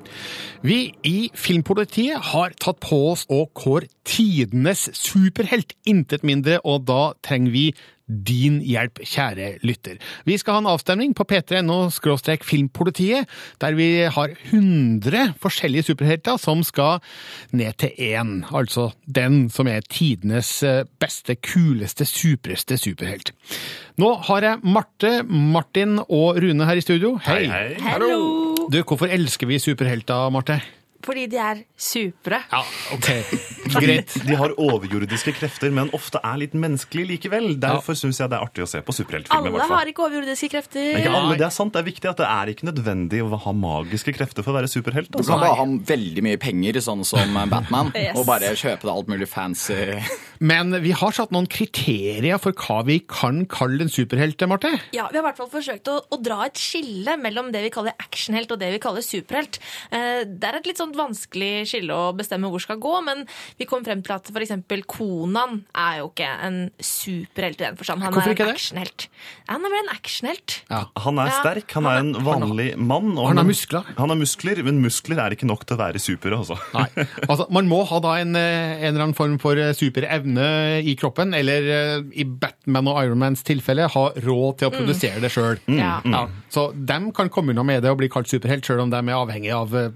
Vi 0.62 0.92
i 1.08 1.32
Filmpolitiet 1.34 2.22
har 2.32 2.54
tatt 2.62 2.78
på 2.86 2.98
oss 3.12 3.24
å 3.34 3.48
kåre 3.58 3.90
tidenes 4.06 4.92
superhelt, 4.94 5.74
intet 5.90 6.22
mindre, 6.28 6.60
og 6.62 6.86
da 6.86 7.16
trenger 7.26 7.54
vi 7.56 7.64
din 8.12 8.60
hjelp, 8.66 9.00
kjære 9.08 9.48
lytter. 9.66 9.98
Vi 10.28 10.36
skal 10.38 10.58
ha 10.58 10.62
en 10.62 10.70
avstemning 10.74 11.16
på 11.18 11.26
p3.no 11.26 11.80
skråstrek 11.96 12.46
filmpolitiet, 12.46 13.30
der 13.64 13.78
vi 13.80 13.90
har 14.06 14.36
100 14.52 15.34
forskjellige 15.42 15.90
superhelter 15.90 16.38
som 16.42 16.62
skal 16.68 17.00
ned 17.56 17.80
til 17.82 17.96
én. 18.12 18.42
Altså 18.52 18.92
den 19.08 19.48
som 19.50 19.72
er 19.72 19.82
tidenes 19.88 20.60
eh, 20.68 20.84
beste, 21.02 21.40
kuleste, 21.42 22.06
supreste 22.06 22.78
superhelt. 22.78 23.34
Nå 24.02 24.14
har 24.30 24.46
jeg 24.46 24.62
Marte, 24.62 25.22
Martin 25.26 25.98
og 26.04 26.42
Rune 26.44 26.70
her 26.70 26.78
i 26.78 26.86
studio. 26.86 27.16
Hei. 27.26 27.48
Hallo! 27.88 28.51
Du, 28.70 28.84
hvorfor 28.84 29.10
elsker 29.12 29.48
vi 29.50 29.58
superhelter, 29.60 30.30
Marte? 30.32 30.60
Fordi 31.02 31.24
de 31.26 31.38
er 31.42 31.64
supre. 31.82 32.38
Ja, 32.52 32.60
ok. 32.94 33.08
Greit. 33.74 34.12
De 34.28 34.36
har 34.38 34.52
overjordiske 34.62 35.32
krefter, 35.34 35.72
men 35.74 35.90
ofte 35.98 36.20
er 36.22 36.38
litt 36.38 36.54
menneskelige 36.54 37.10
likevel. 37.16 37.48
Derfor 37.58 37.98
syns 37.98 38.20
jeg 38.22 38.30
det 38.30 38.38
er 38.38 38.46
artig 38.46 38.62
å 38.62 38.68
se 38.70 38.84
på 38.86 38.94
superheltfilmer. 38.94 39.50
Alle 39.50 39.66
har 39.72 39.90
ikke 39.90 40.04
overjordiske 40.06 40.52
krefter. 40.54 40.92
Men 40.94 41.02
ikke 41.02 41.16
alle, 41.18 41.40
det 41.42 41.48
er 41.48 41.56
sant. 41.56 41.74
Det 41.74 41.82
er 41.82 41.88
viktig 41.90 42.12
at 42.12 42.22
det 42.22 42.28
er 42.30 42.52
ikke 42.54 42.70
nødvendig 42.70 43.24
å 43.26 43.40
ha 43.48 43.54
magiske 43.58 44.14
krefter 44.14 44.46
for 44.46 44.54
å 44.54 44.60
være 44.60 44.70
superhelt. 44.70 45.10
Du 45.10 45.18
Altså. 45.24 45.34
kan 45.34 45.42
bare 45.48 45.58
ha 45.64 45.66
veldig 45.90 46.26
mye 46.30 46.38
penger, 46.46 46.78
sånn 46.86 47.02
som 47.08 47.34
Batman, 47.56 47.90
Yes. 47.98 48.14
og 48.22 48.28
bare 48.30 48.54
kjøpe 48.54 48.86
deg 48.86 48.94
alt 48.94 49.10
mulig 49.10 49.30
fancy. 49.32 49.80
Men 50.42 50.74
vi 50.82 50.92
har 50.98 51.14
satt 51.14 51.30
noen 51.36 51.46
kriterier 51.52 52.40
for 52.42 52.56
hva 52.58 52.80
vi 52.88 52.96
kan 53.06 53.44
kalle 53.52 53.86
en 53.86 53.92
superhelt, 53.94 54.42
Marte. 54.50 54.72
Ja, 54.96 55.06
Vi 55.12 55.18
har 55.20 55.22
i 55.22 55.28
hvert 55.30 55.38
fall 55.38 55.52
forsøkt 55.52 55.90
å, 55.92 56.00
å 56.10 56.18
dra 56.22 56.40
et 56.48 56.58
skille 56.58 57.14
mellom 57.22 57.52
det 57.54 57.62
vi 57.68 57.70
kaller 57.74 57.94
actionhelt 58.02 58.50
og 58.56 58.58
det 58.62 58.72
vi 58.74 58.80
kaller 58.82 59.06
superhelt. 59.06 59.60
Eh, 59.94 60.24
det 60.26 60.50
er 60.50 60.58
et 60.58 60.70
litt 60.72 60.82
sånn 60.82 60.96
vanskelig 60.98 61.68
skille 61.70 61.94
å 61.94 62.10
bestemme 62.18 62.50
hvor 62.50 62.64
skal 62.64 62.80
gå, 62.82 62.94
men 63.06 63.24
vi 63.60 63.68
kom 63.70 63.86
frem 63.86 64.02
til 64.06 64.16
at 64.18 64.32
f.eks. 64.34 64.56
Konan 64.92 65.60
er 65.78 66.00
jo 66.02 66.10
ikke 66.10 66.32
en 66.48 66.58
superhelt 66.82 67.62
i 67.62 67.68
den 67.68 67.78
forstand. 67.80 68.02
Han 68.08 68.16
Hvorfor 68.16 68.34
er 68.34 68.42
en 68.48 68.56
actionhelt. 68.56 69.08
Han 69.52 69.68
er 69.68 69.76
vel 69.76 69.84
en 69.86 69.94
actionhelt. 69.94 70.58
Han 71.06 71.22
er 71.22 71.30
Ja. 71.32 71.38
sterk, 71.42 71.72
han 71.78 71.86
er 71.86 72.02
en 72.02 72.14
vanlig 72.26 72.70
mann. 72.78 73.14
og 73.18 73.28
han 73.30 73.38
har 73.38 73.46
muskler. 73.46 73.86
Han 73.98 74.10
har 74.10 74.18
muskler, 74.18 74.64
Men 74.66 74.82
muskler 74.82 75.20
er 75.22 75.36
ikke 75.38 75.46
nok 75.48 75.66
til 75.66 75.78
å 75.78 75.82
være 75.86 76.00
super. 76.02 76.34
Altså. 76.36 76.58
Nei. 76.74 76.88
Altså, 77.30 77.46
man 77.54 77.68
må 77.70 77.86
ha 77.88 78.00
da 78.04 78.16
en, 78.22 78.36
eh, 78.36 78.82
en 78.82 78.94
eller 78.96 79.06
annen 79.06 79.16
form 79.18 79.38
for 79.40 79.54
eh, 79.58 79.74
superevne 80.32 80.82
i 80.84 80.96
kroppen, 80.96 81.34
eller 81.34 81.62
eh, 81.62 82.04
i 82.14 82.26
Batman 82.26 82.88
og 82.88 83.04
Ironmans 83.04 83.44
tilfelle 83.44 83.88
ha 83.92 84.06
råd 84.16 84.58
til 84.60 84.70
å 84.70 84.74
produsere 84.74 85.22
det 85.22 85.32
sjøl. 85.32 85.60
Ja. 85.68 86.00
Ja. 86.06 86.28
Så 86.52 86.72
de 86.76 87.12
kan 87.16 87.30
komme 87.30 87.52
unna 87.52 87.64
med 87.64 87.84
det 87.84 87.92
og 87.92 88.00
bli 88.02 88.10
kalt 88.12 88.30
superhelt, 88.30 88.66
sjøl 88.66 88.82
om 88.86 88.92
de 88.92 89.00
er 89.00 89.18
avhengig 89.18 89.52
av 89.56 89.76
eh, 89.76 89.92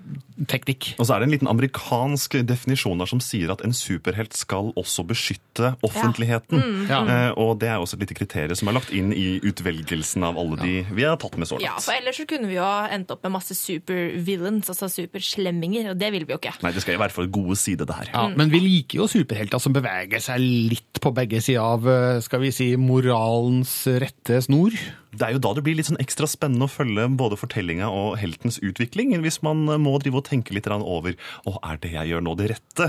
teknikk. 0.50 0.94
Og 1.00 1.08
så 1.08 1.16
er 1.16 1.24
det 1.24 1.30
en 1.30 1.36
liten 1.36 1.52
amerikansk 1.52 2.40
definisjon 2.48 3.00
der 3.00 3.10
som 3.10 3.22
sier 3.24 3.54
at 3.54 3.64
en 3.66 3.76
superhelt 3.76 4.36
skal 4.36 4.72
også 4.76 5.06
beskytte 5.08 5.76
offentligheten. 5.86 6.62
Mm. 6.62 6.82
Ja. 6.90 7.02
Eh, 7.06 7.32
og 7.40 7.60
det 7.62 7.72
er 7.72 7.80
også 7.80 7.98
et 7.98 8.06
lite 8.06 8.18
kriterium 8.18 8.60
som 8.60 8.72
er 8.72 8.78
lagt 8.80 8.94
inn 8.96 9.14
i 9.16 9.40
utvelgelsen 9.46 10.26
av 10.28 10.40
alle 10.40 10.60
de 10.62 10.76
vi 10.96 11.04
har 11.06 11.18
tatt 11.20 11.38
med 11.40 11.48
så 11.50 11.60
Ja, 11.64 11.76
for 11.82 11.96
ellers 11.96 12.20
så 12.20 12.28
kunne 12.30 12.50
vi 12.50 12.58
jo 12.58 12.66
ha 12.66 12.90
endt 12.94 13.12
opp 13.14 13.24
med 13.26 13.36
masse 13.36 13.56
supervillains, 13.58 14.70
altså 14.72 14.90
superslemminger, 14.92 15.92
og 15.94 16.00
det 16.00 16.12
vil 16.14 16.28
vi 16.28 16.36
jo 16.36 16.40
ikke. 16.40 16.56
Nei, 16.64 16.72
det 16.76 16.84
skal 16.84 16.98
i 16.98 17.02
hvert 17.02 17.16
fall 17.16 17.30
gode 17.34 17.58
side, 17.60 17.88
det 17.88 17.98
her. 17.98 18.12
Ja, 18.14 18.26
men 18.36 18.52
vi 18.54 18.62
liker 18.64 19.02
jo 19.04 19.10
superhelter 19.12 19.62
som 19.62 19.76
beveger 19.76 20.22
seg 20.26 20.42
litt 20.42 21.02
på 21.04 21.14
begge 21.16 21.42
sider 21.44 21.64
av 21.64 21.88
eh, 21.90 22.22
skal 22.26 22.44
vi 22.44 22.52
si, 22.56 22.72
moralens 22.80 23.74
rette 24.02 24.42
snor. 24.46 24.76
Det 25.16 25.28
er 25.28 25.36
jo 25.36 25.42
da 25.44 25.54
det 25.56 25.64
blir 25.66 25.78
litt 25.78 25.90
sånn 25.90 26.02
ekstra 26.02 26.28
spennende 26.30 26.68
å 26.68 26.72
følge 26.72 27.08
både 27.16 27.40
fortellinga 27.40 27.88
og 27.92 28.18
heltens 28.20 28.60
utvikling, 28.64 29.14
hvis 29.24 29.42
man 29.46 29.64
må 29.82 29.96
drive 30.02 30.20
og 30.22 30.28
tenke 30.28 30.56
litt 30.56 30.66
over 30.66 31.14
å, 31.46 31.56
er 31.62 31.78
det 31.82 31.92
jeg 31.94 32.10
gjør 32.12 32.24
nå 32.26 32.34
det 32.40 32.50
rette. 32.56 32.88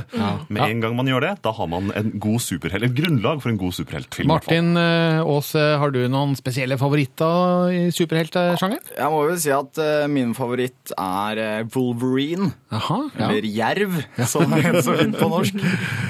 Med 0.48 0.62
en 0.64 0.82
gang 0.82 0.96
man 0.98 1.10
gjør 1.10 1.26
det, 1.26 1.32
da 1.44 1.52
har 1.54 1.68
man 1.70 1.92
en 1.96 2.12
god 2.22 2.42
superhelt, 2.42 2.86
et 2.88 2.96
grunnlag 2.96 3.42
for 3.44 3.52
en 3.52 3.60
god 3.60 3.76
superheltfilm. 3.76 4.30
Martin 4.32 4.72
eh, 4.80 5.20
Aas, 5.20 5.52
eh, 5.58 5.74
har 5.80 5.92
du 5.94 6.00
noen 6.10 6.34
spesielle 6.38 6.78
favoritter 6.80 7.74
i 7.74 7.82
superheltsjangeren? 7.94 8.92
Jeg 8.96 9.12
må 9.12 9.22
vel 9.28 9.38
si 9.42 9.52
at 9.54 9.82
eh, 9.82 10.06
min 10.10 10.32
favoritt 10.36 10.94
er 10.96 11.42
eh, 11.42 11.68
Wolverine. 11.76 12.50
Aha, 12.74 13.00
ja. 13.12 13.28
Eller 13.28 13.48
Jerv, 13.50 14.00
som 14.28 14.50
det 14.52 14.64
heter 14.64 14.82
så 14.86 14.96
fint 15.02 15.20
på 15.20 15.30
norsk. 15.32 15.62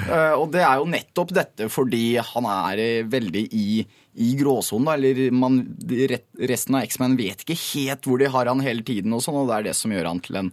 Eh, 0.07 0.37
og 0.38 0.52
det 0.55 0.61
er 0.62 0.79
jo 0.79 0.85
nettopp 0.87 1.33
dette 1.35 1.66
fordi 1.72 2.14
han 2.22 2.46
er 2.46 2.79
eh, 2.79 3.07
veldig 3.11 3.40
i, 3.59 3.81
i 4.16 4.31
gråsonen. 4.38 4.87
da, 4.88 4.94
Eller 4.96 5.31
man, 5.35 5.61
resten 6.40 6.79
av 6.79 6.87
X-Men 6.88 7.16
vet 7.18 7.44
ikke 7.44 7.59
helt 7.74 8.09
hvor 8.09 8.18
de 8.22 8.31
har 8.33 8.46
han 8.50 8.64
hele 8.64 8.83
tiden, 8.87 9.12
og 9.12 9.22
sånn, 9.24 9.37
og 9.42 9.50
det 9.50 9.59
er 9.61 9.70
det 9.70 9.76
som 9.76 9.92
gjør 9.92 10.09
han 10.12 10.20
til 10.24 10.40
en 10.42 10.50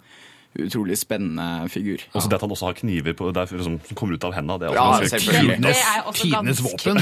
utrolig 0.54 0.94
spennende 1.02 1.66
figur. 1.74 2.04
Også 2.14 2.30
det 2.30 2.38
at 2.38 2.44
han 2.46 2.52
også 2.54 2.68
har 2.68 2.76
kniver 2.78 3.16
på, 3.18 3.32
der, 3.34 3.50
som 3.66 3.80
kommer 3.98 4.20
ut 4.20 4.28
av 4.28 4.36
hendene. 4.36 4.60
Det 4.62 4.68
er 4.70 4.76
Ja, 4.78 4.84
også 4.84 5.00
ganske 5.02 5.18
selvfølgelig. 5.18 5.56
kult. 5.56 5.66
Det 5.66 5.80
er 5.82 6.20
Tidenes 6.20 6.62
våpen. 6.62 7.00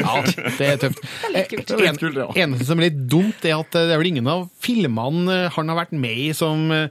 Ja, 0.00 0.14
det 0.56 0.68
er 0.70 0.78
tøft. 0.80 1.02
er 1.28 1.34
litt 1.34 1.50
kult. 1.52 1.74
En, 1.76 2.40
eneste 2.46 2.68
som 2.70 2.80
er 2.80 2.88
litt 2.88 3.02
dumt, 3.12 3.44
er 3.44 3.58
at 3.58 3.76
eh, 3.76 3.84
det 3.90 3.96
er 3.98 4.00
vel 4.00 4.12
ingen 4.14 4.30
av 4.32 4.46
filmene 4.64 5.36
eh, 5.42 5.50
han 5.58 5.68
har 5.74 5.80
vært 5.82 5.92
med 5.92 6.22
i 6.24 6.30
som 6.38 6.70
eh, 6.72 6.88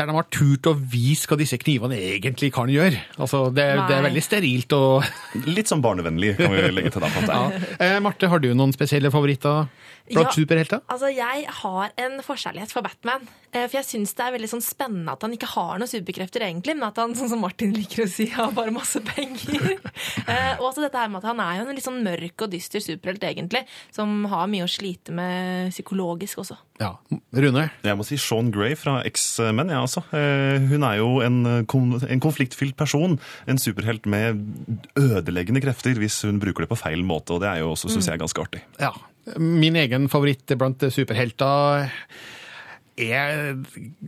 der 0.00 0.08
de 0.10 0.16
har 0.16 0.26
turt 0.32 0.66
å 0.70 0.74
vise 0.74 1.28
hva 1.30 1.36
disse 1.40 1.58
knivene 1.60 1.98
egentlig 2.00 2.50
kan 2.56 2.70
gjøre. 2.72 2.98
Altså, 3.20 3.44
det, 3.54 3.68
er- 3.74 3.84
det 3.86 3.98
er 4.00 4.06
veldig 4.08 4.24
sterilt 4.24 4.72
og 4.76 5.04
Litt 5.56 5.68
sånn 5.70 5.82
barnevennlig, 5.84 6.34
kan 6.40 6.52
vi 6.56 6.66
legge 6.72 6.94
til 6.96 7.04
da. 7.04 7.12
ja. 7.30 7.40
eh, 7.78 7.98
Marte, 8.02 8.28
har 8.32 8.40
du 8.42 8.48
noen 8.56 8.72
spesielle 8.76 9.12
favoritter 9.12 9.68
blant 10.10 10.26
Ja. 10.26 10.34
superhelter? 10.34 10.80
Altså, 10.90 11.06
Jeg 11.14 11.44
har 11.60 11.92
en 12.02 12.16
forkjærlighet 12.26 12.72
for 12.74 12.82
Batman. 12.82 13.28
eh, 13.52 13.68
For 13.68 13.76
jeg 13.78 13.86
syns 13.86 14.14
det 14.18 14.24
er 14.26 14.32
veldig 14.34 14.48
sånn 14.50 14.64
spennende 14.64 15.12
at 15.14 15.22
han 15.22 15.36
ikke 15.36 15.50
har 15.52 15.78
noen 15.78 15.90
superkrefter, 15.92 16.42
egentlig, 16.48 16.74
men 16.80 16.88
at 16.88 16.98
han, 16.98 17.14
sånn 17.14 17.30
som 17.30 17.40
Martin 17.44 17.70
liker 17.76 18.06
å 18.06 18.08
si, 18.10 18.26
har 18.38 18.50
bare 18.56 18.72
masse 18.74 18.98
penger. 19.06 19.76
Eh, 20.26 20.56
og 20.58 20.70
også 20.72 20.82
dette 20.86 20.98
her 20.98 21.12
med 21.12 21.20
at 21.22 21.28
han 21.30 21.44
er 21.44 21.60
jo 21.60 21.68
en 21.68 21.76
litt 21.78 21.86
sånn 21.86 22.02
mørk 22.06 22.46
og 22.46 22.50
dyster 22.56 22.82
superhelt, 22.82 23.22
egentlig, 23.28 23.62
som 23.94 24.24
har 24.32 24.48
mye 24.50 24.66
å 24.66 24.70
slite 24.72 25.14
med 25.14 25.70
psykologisk 25.76 26.42
også. 26.42 26.58
Ja, 26.80 26.94
Rune? 27.36 27.66
Jeg 27.84 27.96
må 27.98 28.04
si 28.08 28.16
Sean 28.16 28.48
Grey 28.54 28.72
fra 28.78 29.02
X-Men. 29.04 29.68
Ja, 29.68 29.82
altså. 29.84 30.00
Eh, 30.16 30.64
Hun 30.70 30.82
er 30.88 30.96
jo 30.96 31.10
en, 31.20 31.42
eh, 31.44 31.74
en 32.08 32.20
konfliktfylt 32.24 32.76
person. 32.78 33.18
En 33.46 33.60
superhelt 33.60 34.06
med 34.08 34.40
ødeleggende 34.96 35.60
krefter 35.60 35.98
hvis 36.00 36.22
hun 36.24 36.40
bruker 36.40 36.64
det 36.64 36.70
på 36.72 36.80
feil 36.80 37.04
måte. 37.04 37.36
Og 37.36 37.42
det 37.44 37.50
er 37.52 37.60
jo 37.60 37.74
også, 37.74 37.92
syns 37.92 38.08
jeg, 38.08 38.18
ganske 38.22 38.40
artig. 38.40 38.62
Ja. 38.80 38.94
Min 39.36 39.76
egen 39.76 40.08
favoritt 40.08 40.48
blant 40.58 40.80
superhelter 40.90 41.90
er, 43.08 43.54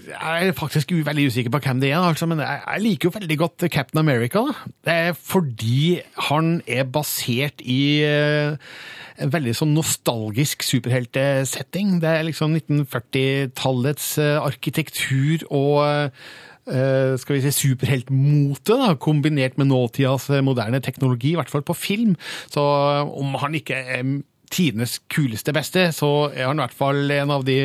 jeg 0.07 0.49
er 0.49 0.57
faktisk 0.57 0.93
veldig 0.93 1.27
usikker 1.33 1.53
på 1.55 1.61
hvem 1.65 1.81
det 1.83 1.93
er, 1.93 2.01
altså, 2.01 2.29
men 2.31 2.43
jeg, 2.43 2.61
jeg 2.67 2.85
liker 2.87 3.09
jo 3.09 3.15
veldig 3.19 3.39
godt 3.41 3.67
Captain 3.73 4.03
America. 4.03 4.45
Da. 4.49 4.73
Det 4.87 4.97
er 5.09 5.19
fordi 5.19 6.01
han 6.31 6.55
er 6.67 6.85
basert 6.85 7.65
i 7.65 7.83
eh, 8.07 8.57
en 9.23 9.33
veldig 9.33 9.55
sånn 9.57 9.75
nostalgisk 9.77 10.65
superheltesetting. 10.67 11.99
Det 12.03 12.11
er 12.11 12.27
liksom 12.29 12.57
1940-tallets 12.61 14.15
eh, 14.23 14.39
arkitektur 14.43 15.47
og 15.51 15.79
eh, 15.87 17.15
skal 17.19 17.39
vi 17.39 17.45
si 17.45 17.55
superheltmote, 17.57 18.97
kombinert 19.03 19.59
med 19.59 19.71
nåtidas 19.73 20.29
moderne 20.45 20.83
teknologi, 20.85 21.35
i 21.35 21.41
hvert 21.41 21.51
fall 21.53 21.65
på 21.67 21.77
film. 21.77 22.15
Så 22.53 22.63
om 22.63 23.35
han 23.43 23.59
ikke 23.59 23.81
er 23.83 24.05
tidenes 24.53 24.99
kuleste 25.13 25.53
beste, 25.55 25.87
så 25.97 26.31
er 26.31 26.49
han 26.49 26.61
i 26.61 26.65
hvert 26.65 26.77
fall 26.77 27.11
en 27.15 27.33
av 27.35 27.45
de, 27.47 27.59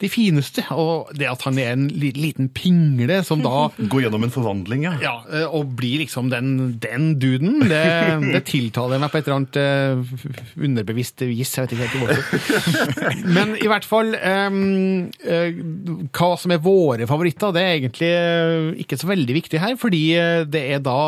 de 0.00 0.10
fineste. 0.12 0.64
Og 0.74 1.10
det 1.16 1.28
at 1.30 1.44
han 1.46 1.58
er 1.60 1.72
en 1.74 1.86
liten 1.88 2.50
pingle 2.54 3.20
som 3.26 3.42
da 3.44 3.68
Går 3.94 4.06
gjennom 4.06 4.24
en 4.26 4.32
forvandling, 4.32 4.84
ja. 4.86 4.94
ja, 5.02 5.14
eh, 5.32 5.46
og 5.46 5.74
blir 5.78 6.02
liksom 6.02 6.30
den, 6.32 6.76
den 6.82 7.14
duden, 7.20 7.60
det, 7.70 7.82
det 8.24 8.42
tiltaler 8.48 9.00
meg 9.02 9.12
på 9.12 9.20
et 9.20 9.28
eller 9.28 9.40
annet 9.40 9.58
eh, 9.60 10.44
underbevisst 10.68 11.24
vis. 11.28 11.54
Jeg 11.54 11.66
vet 11.66 11.74
ikke 11.74 11.88
helt 11.88 11.98
hvorfor. 12.02 13.24
Men 13.36 13.54
i 13.60 13.68
hvert 13.70 13.86
fall 13.86 14.14
eh, 14.18 14.58
Hva 16.14 16.30
som 16.40 16.54
er 16.54 16.62
våre 16.64 17.08
favoritter, 17.08 17.54
det 17.54 17.64
er 17.64 17.76
egentlig 17.78 18.12
ikke 18.84 18.98
så 19.00 19.10
veldig 19.10 19.38
viktig 19.38 19.62
her. 19.62 19.76
Fordi 19.80 20.02
det 20.50 20.64
er 20.76 20.82
da 20.84 20.98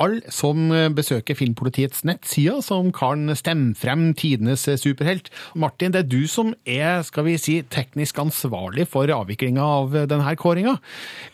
alle 0.00 0.34
som 0.34 0.68
besøker 0.96 1.38
Filmpolitiets 1.38 2.04
nettsider, 2.08 2.60
som 2.64 2.92
kan 2.94 3.28
stemme 3.38 3.74
frem 3.78 4.10
tidenes 4.38 4.64
superhelt. 4.80 5.28
Martin, 5.58 5.92
det 5.92 6.04
er 6.04 6.08
du 6.08 6.26
som 6.30 6.54
er 6.66 7.02
skal 7.06 7.24
vi 7.26 7.36
si, 7.40 7.58
teknisk 7.62 8.18
ansvarlig 8.22 8.86
for 8.88 9.08
avviklinga 9.10 9.62
av 9.62 9.94
denne 10.08 10.34
kåringa. 10.38 10.78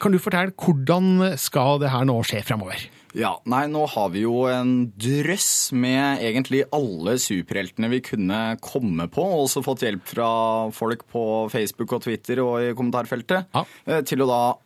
Kan 0.00 0.12
du 0.14 0.18
fortelle 0.22 0.54
hvordan 0.56 1.34
skal 1.40 1.80
det 1.82 1.90
her 1.92 2.04
nå 2.08 2.20
skje 2.24 2.42
fremover? 2.44 2.88
Ja, 3.14 3.36
nei, 3.46 3.68
nå 3.70 3.84
har 3.92 4.08
vi 4.10 4.24
jo 4.24 4.40
en 4.50 4.88
drøss 4.98 5.70
med 5.78 6.18
egentlig 6.24 6.64
alle 6.74 7.14
superheltene 7.22 7.86
vi 7.92 8.00
kunne 8.02 8.40
komme 8.58 9.06
på, 9.06 9.22
og 9.22 9.44
også 9.44 9.62
fått 9.62 9.84
hjelp 9.86 10.02
fra 10.16 10.26
folk 10.74 11.04
på 11.14 11.22
Facebook 11.52 11.94
og 11.94 12.02
Twitter 12.08 12.42
og 12.42 12.58
i 12.58 12.72
kommentarfeltet, 12.74 13.46
Ja. 13.54 14.02
til 14.02 14.18
å 14.18 14.26
da 14.26 14.40
eh, 14.50 14.58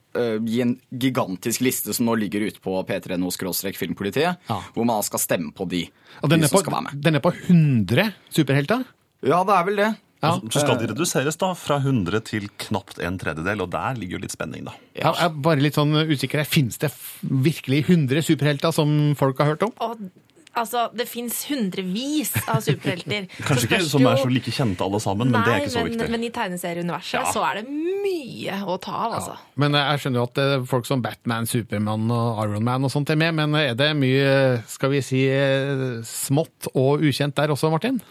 gi 0.45 0.61
en 0.65 0.75
gigantisk 0.91 1.63
liste 1.65 1.95
som 1.97 2.09
nå 2.09 2.17
ligger 2.19 2.47
ute 2.49 2.61
på 2.65 2.75
p3.no 2.89 3.31
filmpolitiet, 3.77 4.39
hvor 4.75 4.89
man 4.89 5.03
skal 5.07 5.23
stemme 5.23 5.53
på 5.55 5.69
de, 5.71 5.87
Og 6.23 6.31
den 6.31 6.41
de 6.41 6.45
er, 6.47 6.49
som 6.53 6.59
på, 6.59 6.65
skal 6.67 6.77
være 6.77 6.87
med. 6.89 7.01
den 7.05 7.15
er 7.19 7.25
på 7.25 7.33
100 7.33 8.13
superhelter? 8.31 8.85
Ja, 9.23 9.43
det 9.45 9.55
er 9.57 9.65
vel 9.67 9.77
det. 9.83 9.91
Ja. 10.19 10.33
Så 10.51 10.65
skal 10.65 10.81
de 10.81 10.89
reduseres 10.91 11.37
da 11.39 11.53
fra 11.55 11.77
100 11.79 12.25
til 12.27 12.49
knapt 12.67 12.99
en 13.07 13.19
tredjedel, 13.21 13.61
og 13.63 13.71
der 13.71 13.99
ligger 13.99 14.19
jo 14.19 14.23
litt 14.25 14.35
spenning, 14.35 14.65
da. 14.67 14.75
Jeg 14.99 15.15
er 15.15 15.37
bare 15.47 15.63
litt 15.63 15.79
sånn 15.79 15.95
usikker. 16.11 16.43
Fins 16.49 16.81
det 16.83 16.91
virkelig 17.23 17.85
100 17.87 18.25
superhelter 18.27 18.75
som 18.75 19.15
folk 19.19 19.39
har 19.39 19.53
hørt 19.53 19.63
om? 19.69 19.75
Og 19.79 20.09
altså, 20.61 20.85
det 20.97 21.09
fins 21.11 21.41
hundrevis 21.49 22.33
av 22.45 22.63
superhelter. 22.65 23.29
Kanskje 23.49 23.69
ikke 23.69 23.81
som 23.89 24.09
er 24.11 24.21
så 24.21 24.31
like 24.33 24.55
kjente 24.55 24.87
alle 24.87 25.01
sammen, 25.03 25.33
men 25.33 25.47
det 25.47 25.55
er 25.55 25.65
ikke 25.65 25.75
så 25.75 25.85
men, 25.85 25.93
viktig. 25.95 26.11
men 26.15 26.27
i 26.27 26.33
tegneserieuniverset 26.39 27.33
så 27.35 27.45
er 27.49 27.61
det 27.61 27.67
mye 27.73 28.61
å 28.65 28.79
ta 28.83 28.95
av, 29.09 29.19
altså. 29.21 29.37
Men 29.61 29.77
jeg 29.79 30.03
skjønner 30.03 30.23
jo 30.23 30.27
at 30.29 30.37
det 30.39 30.49
er 30.55 30.67
folk 30.71 30.89
som 30.89 31.05
Batman, 31.05 31.49
Supermann 31.51 32.09
og 32.15 32.43
Iron 32.45 32.67
Man 32.67 32.89
og 32.89 32.93
sånt 32.95 33.13
er 33.15 33.21
med, 33.21 33.37
men 33.39 33.57
er 33.59 33.79
det 33.79 33.93
mye, 33.99 34.33
skal 34.71 34.93
vi 34.95 35.05
si, 35.05 35.23
smått 36.09 36.71
og 36.75 37.05
ukjent 37.05 37.37
der 37.39 37.55
også, 37.55 37.73
Martin? 37.73 38.03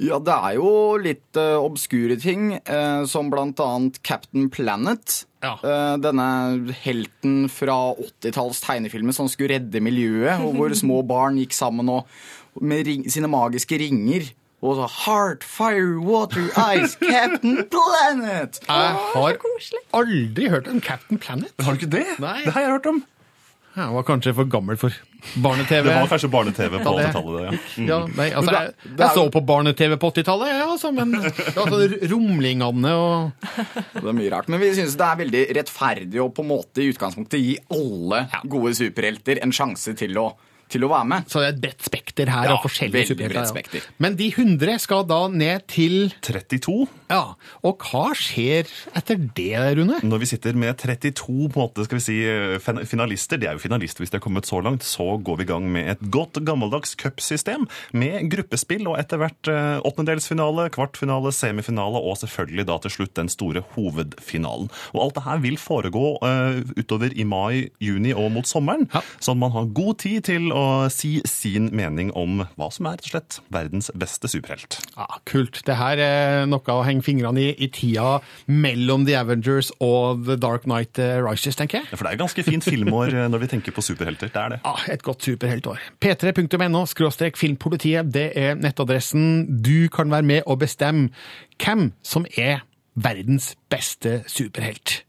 Ja, 0.00 0.18
det 0.18 0.34
er 0.34 0.56
jo 0.58 0.70
litt 0.98 1.38
uh, 1.38 1.60
obskure 1.62 2.16
ting, 2.18 2.56
uh, 2.66 3.04
som 3.06 3.30
blant 3.30 3.60
annet 3.62 4.00
Captain 4.02 4.50
Planet. 4.50 5.24
Eh, 5.44 5.96
denne 6.00 6.26
helten 6.84 7.50
fra 7.52 7.76
80-talls 7.92 8.62
tegnefilmer 8.64 9.12
som 9.12 9.28
skulle 9.28 9.58
redde 9.58 9.82
miljøet, 9.84 10.40
og 10.40 10.56
hvor 10.58 10.72
små 10.76 11.02
barn 11.14 11.36
gikk 11.40 11.52
sammen 11.56 11.90
og, 11.92 12.08
med 12.64 12.86
ring, 12.88 13.04
sine 13.12 13.28
magiske 13.30 13.78
ringer. 13.82 14.30
Og 14.64 14.78
så 14.78 14.86
Heart, 15.04 15.44
fire, 15.44 15.98
water, 16.00 16.46
ice, 16.72 16.96
Captain 16.96 17.58
Planet! 17.68 18.62
Jeg 18.64 18.94
har 19.12 19.36
aldri 19.92 20.48
hørt 20.48 20.70
om 20.72 20.80
Captain 20.80 21.20
Planet. 21.20 21.52
Har 21.60 21.76
du 21.76 21.84
ikke 21.84 21.92
det? 21.98 22.06
Nei. 22.24 22.38
Det 22.46 22.54
har 22.56 22.64
jeg 22.64 22.78
hørt 22.78 22.88
om. 22.88 23.02
Jeg 23.74 23.90
var 23.90 24.04
kanskje 24.06 24.32
for 24.36 24.46
gammel 24.46 24.76
for 24.78 24.94
barne-TV. 25.42 25.88
Det 25.88 25.94
var 25.96 26.10
kanskje 26.12 26.28
barne-TV 26.30 26.76
på 26.78 26.92
80-tallet, 26.94 27.40
ja. 27.48 27.54
Mm. 27.74 27.88
Ja, 27.88 27.98
nei, 28.06 28.26
altså, 28.38 28.52
jeg, 28.54 28.92
jeg 29.00 29.08
så 29.16 29.24
på 29.34 29.42
barne-TV 29.48 29.96
på 29.98 30.10
80-tallet, 30.12 30.52
ja, 30.52 30.68
altså, 30.70 30.92
men 30.94 31.16
sånn 31.56 31.96
rumlingene 32.12 32.92
og 32.94 33.48
Det 33.98 34.04
er 34.04 34.14
mye 34.20 34.30
rart, 34.30 34.50
Men 34.52 34.62
vi 34.62 34.70
syns 34.78 34.94
det 35.00 35.08
er 35.08 35.20
veldig 35.24 35.42
rettferdig 35.58 36.22
å 36.22 36.28
på 36.34 36.44
en 36.44 36.52
måte 36.52 36.84
i 36.84 36.90
utgangspunktet 36.92 37.42
gi 37.42 37.56
alle 37.74 38.24
gode 38.52 38.76
superhelter 38.78 39.42
en 39.42 39.54
sjanse 39.54 39.96
til 39.98 40.22
å, 40.22 40.28
til 40.74 40.84
å 40.86 40.90
være 40.92 41.08
med. 41.14 41.28
Så 41.30 41.40
det 41.42 41.46
er 41.48 41.54
et 41.56 41.62
bredt 41.64 41.86
spekter 41.88 42.30
her 42.34 42.50
Ja, 42.50 42.56
av 42.58 42.62
forskjellige 42.66 43.08
superhelter. 43.14 43.40
ja. 43.40 43.52
spekter. 43.54 43.86
Men 44.02 44.18
de 44.20 44.28
100 44.34 44.78
skal 44.84 45.06
da 45.08 45.20
ned 45.32 45.66
til 45.70 46.10
32. 46.26 46.76
Ja, 47.14 47.22
Og 47.64 47.78
hva 47.86 48.08
skjer 48.18 48.66
etter 48.96 49.18
det, 49.36 49.52
Rune? 49.78 50.00
Når 50.02 50.22
vi 50.24 50.28
sitter 50.34 50.56
med 50.58 50.76
32 50.80 51.48
på 51.52 51.58
en 51.58 51.62
måte, 51.64 51.84
skal 51.86 52.00
vi 52.00 52.04
si, 52.04 52.18
finalister, 52.88 53.38
de 53.40 53.46
er 53.48 53.56
jo 53.58 53.62
finalister 53.62 54.02
hvis 54.04 54.10
de 54.12 54.18
har 54.18 54.24
kommet 54.24 54.48
så 54.48 54.60
langt, 54.64 54.82
så 54.86 55.14
går 55.24 55.38
vi 55.40 55.46
i 55.46 55.50
gang 55.52 55.66
med 55.72 55.88
et 55.94 56.02
godt 56.12 56.40
gammeldags 56.46 56.94
cupsystem 57.00 57.66
med 57.94 58.28
gruppespill 58.32 58.86
og 58.90 58.98
etter 59.00 59.20
hvert 59.22 59.50
åttendelsfinale, 59.50 59.82
åttendedelsfinale, 59.94 60.64
kvartfinale, 60.74 61.30
semifinale 61.34 62.00
og 62.00 62.16
selvfølgelig 62.20 62.66
da 62.68 62.76
til 62.84 62.92
slutt 62.96 63.14
den 63.18 63.30
store 63.32 63.62
hovedfinalen. 63.74 64.68
Og 64.94 65.00
alt 65.04 65.14
det 65.18 65.24
her 65.26 65.42
vil 65.44 65.56
foregå 65.60 66.04
eh, 66.24 66.60
utover 66.80 67.14
i 67.14 67.24
mai, 67.28 67.68
juni 67.82 68.12
og 68.14 68.30
mot 68.34 68.48
sommeren, 68.48 68.86
sånn 69.20 69.36
at 69.38 69.42
man 69.44 69.54
har 69.54 69.70
god 69.76 69.98
tid 70.04 70.26
til 70.30 70.50
å 70.54 70.63
si 70.92 71.16
sin 71.28 71.70
mening 71.76 72.10
om 72.18 72.42
hva 72.58 72.68
som 72.74 72.86
er 72.88 72.96
rett 72.96 73.06
og 73.06 73.12
slett 73.14 73.38
verdens 73.54 73.90
beste 73.98 74.28
superhelt. 74.30 74.78
Ja, 74.96 75.06
Kult. 75.28 75.60
Det 75.66 75.76
her 75.78 76.00
er 76.02 76.46
noe 76.50 76.74
å 76.74 76.82
henge 76.86 77.04
fingrene 77.06 77.40
i 77.40 77.52
i 77.64 77.68
tida 77.72 78.18
mellom 78.50 79.04
The 79.08 79.16
Avengers 79.20 79.70
og 79.84 80.24
The 80.26 80.36
Dark 80.40 80.66
Knight 80.68 80.98
eh, 81.02 81.16
Rises, 81.24 81.56
tenker 81.58 81.80
jeg. 81.82 81.88
Ja, 81.92 81.96
for 82.00 82.06
det 82.08 82.14
er 82.16 82.22
ganske 82.24 82.44
fint 82.46 82.66
filmår 82.66 83.14
eh, 83.14 83.28
når 83.32 83.44
vi 83.44 83.50
tenker 83.54 83.74
på 83.76 83.84
superhelter. 83.84 84.32
Det 84.34 84.42
er 84.42 84.54
det. 84.56 84.60
Ja, 84.64 84.74
Et 84.94 85.02
godt 85.06 85.24
superheltår. 85.26 85.80
p3.no 86.02 86.84
skråstrek 86.90 87.38
filmpolitiet, 87.40 88.10
det 88.14 88.30
er 88.38 88.54
nettadressen. 88.58 89.60
Du 89.64 89.88
kan 89.92 90.10
være 90.12 90.26
med 90.28 90.42
og 90.46 90.60
bestemme 90.64 91.10
hvem 91.62 91.90
som 92.04 92.26
er 92.38 92.62
verdens 92.94 93.54
beste 93.72 94.22
superhelt. 94.30 95.00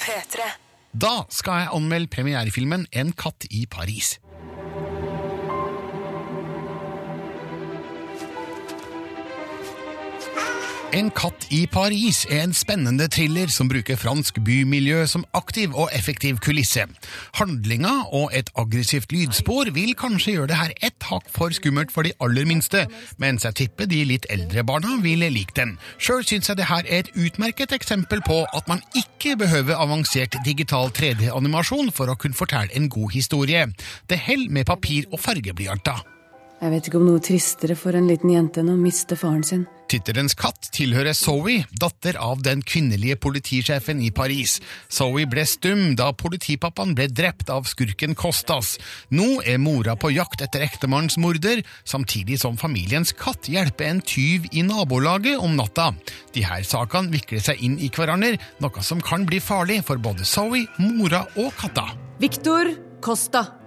P3. 0.00 0.50
Da 0.90 1.22
skal 1.30 1.52
jeg 1.62 1.70
anmelde 1.76 2.10
premierefilmen 2.10 2.86
En 2.90 3.12
katt 3.14 3.46
i 3.50 3.62
Paris. 3.70 4.16
En 10.90 11.06
katt 11.14 11.44
i 11.54 11.68
Paris 11.70 12.24
er 12.26 12.40
en 12.42 12.54
spennende 12.56 13.06
thriller 13.14 13.50
som 13.54 13.68
bruker 13.70 13.94
fransk 13.98 14.40
bymiljø 14.42 15.04
som 15.06 15.22
aktiv 15.38 15.70
og 15.78 15.92
effektiv 15.94 16.40
kulisse. 16.42 16.82
Handlinga 17.38 17.92
og 18.10 18.34
et 18.34 18.50
aggressivt 18.58 19.14
lydspor 19.14 19.70
vil 19.76 19.94
kanskje 19.94 20.34
gjøre 20.34 20.50
det 20.50 20.58
her 20.58 20.74
ett 20.88 21.06
hakk 21.06 21.30
for 21.30 21.54
skummelt 21.54 21.94
for 21.94 22.02
de 22.02 22.14
aller 22.18 22.48
minste, 22.50 22.88
mens 23.22 23.46
jeg 23.46 23.58
tipper 23.62 23.86
de 23.86 24.02
litt 24.10 24.26
eldre 24.34 24.66
barna 24.66 24.98
vil 25.04 25.22
like 25.30 25.54
den. 25.54 25.76
Sjøl 26.02 26.26
syns 26.26 26.50
jeg 26.50 26.58
det 26.58 26.70
her 26.72 26.82
er 26.82 27.04
et 27.04 27.14
utmerket 27.14 27.78
eksempel 27.78 28.26
på 28.26 28.42
at 28.50 28.66
man 28.66 28.82
ikke 28.98 29.38
behøver 29.38 29.78
avansert 29.78 30.40
digital 30.42 30.90
3D-animasjon 30.90 31.94
for 31.94 32.10
å 32.10 32.18
kunne 32.18 32.34
fortelle 32.34 32.74
en 32.74 32.90
god 32.90 33.14
historie. 33.14 33.68
Det 34.10 34.24
holder 34.26 34.58
med 34.58 34.66
papir 34.66 35.06
og 35.12 35.22
fargeblyanter. 35.22 36.02
Jeg 36.60 36.72
vet 36.74 36.88
ikke 36.88 36.98
om 37.00 37.06
noe 37.08 37.20
tristere 37.24 37.76
for 37.78 37.96
en 37.96 38.08
liten 38.10 38.34
jente 38.34 38.60
enn 38.60 38.74
å 38.74 38.76
miste 38.76 39.16
faren 39.16 39.44
sin. 39.46 39.62
Tittelens 39.90 40.36
katt 40.38 40.68
tilhører 40.76 41.16
Zoe, 41.18 41.64
datter 41.82 42.14
av 42.20 42.44
den 42.46 42.60
kvinnelige 42.62 43.16
politisjefen 43.18 44.02
i 44.04 44.12
Paris. 44.14 44.58
Zoe 44.92 45.24
ble 45.26 45.42
stum 45.48 45.96
da 45.98 46.12
politipappaen 46.14 46.92
ble 46.94 47.08
drept 47.10 47.50
av 47.50 47.66
skurken 47.66 48.14
Costas. 48.14 48.76
Nå 49.10 49.40
er 49.42 49.58
mora 49.58 49.96
på 49.98 50.12
jakt 50.14 50.44
etter 50.46 50.62
ektemannens 50.68 51.18
morder, 51.18 51.64
samtidig 51.82 52.38
som 52.44 52.60
familiens 52.60 53.14
katt 53.18 53.50
hjelper 53.50 53.88
en 53.88 54.02
tyv 54.04 54.46
i 54.52 54.62
nabolaget 54.62 55.42
om 55.42 55.56
natta. 55.58 55.90
De 56.36 56.44
her 56.46 56.62
sakene 56.68 57.10
vikler 57.10 57.42
seg 57.42 57.64
inn 57.64 57.80
i 57.80 57.90
hverandre, 57.90 58.36
noe 58.62 58.84
som 58.86 59.02
kan 59.02 59.26
bli 59.26 59.42
farlig 59.42 59.80
for 59.88 59.98
både 59.98 60.28
Zoe, 60.28 60.68
mora 60.78 61.24
og 61.40 61.50
katta. 61.58 61.88
Victor 62.22 62.76
Costa. 63.02 63.59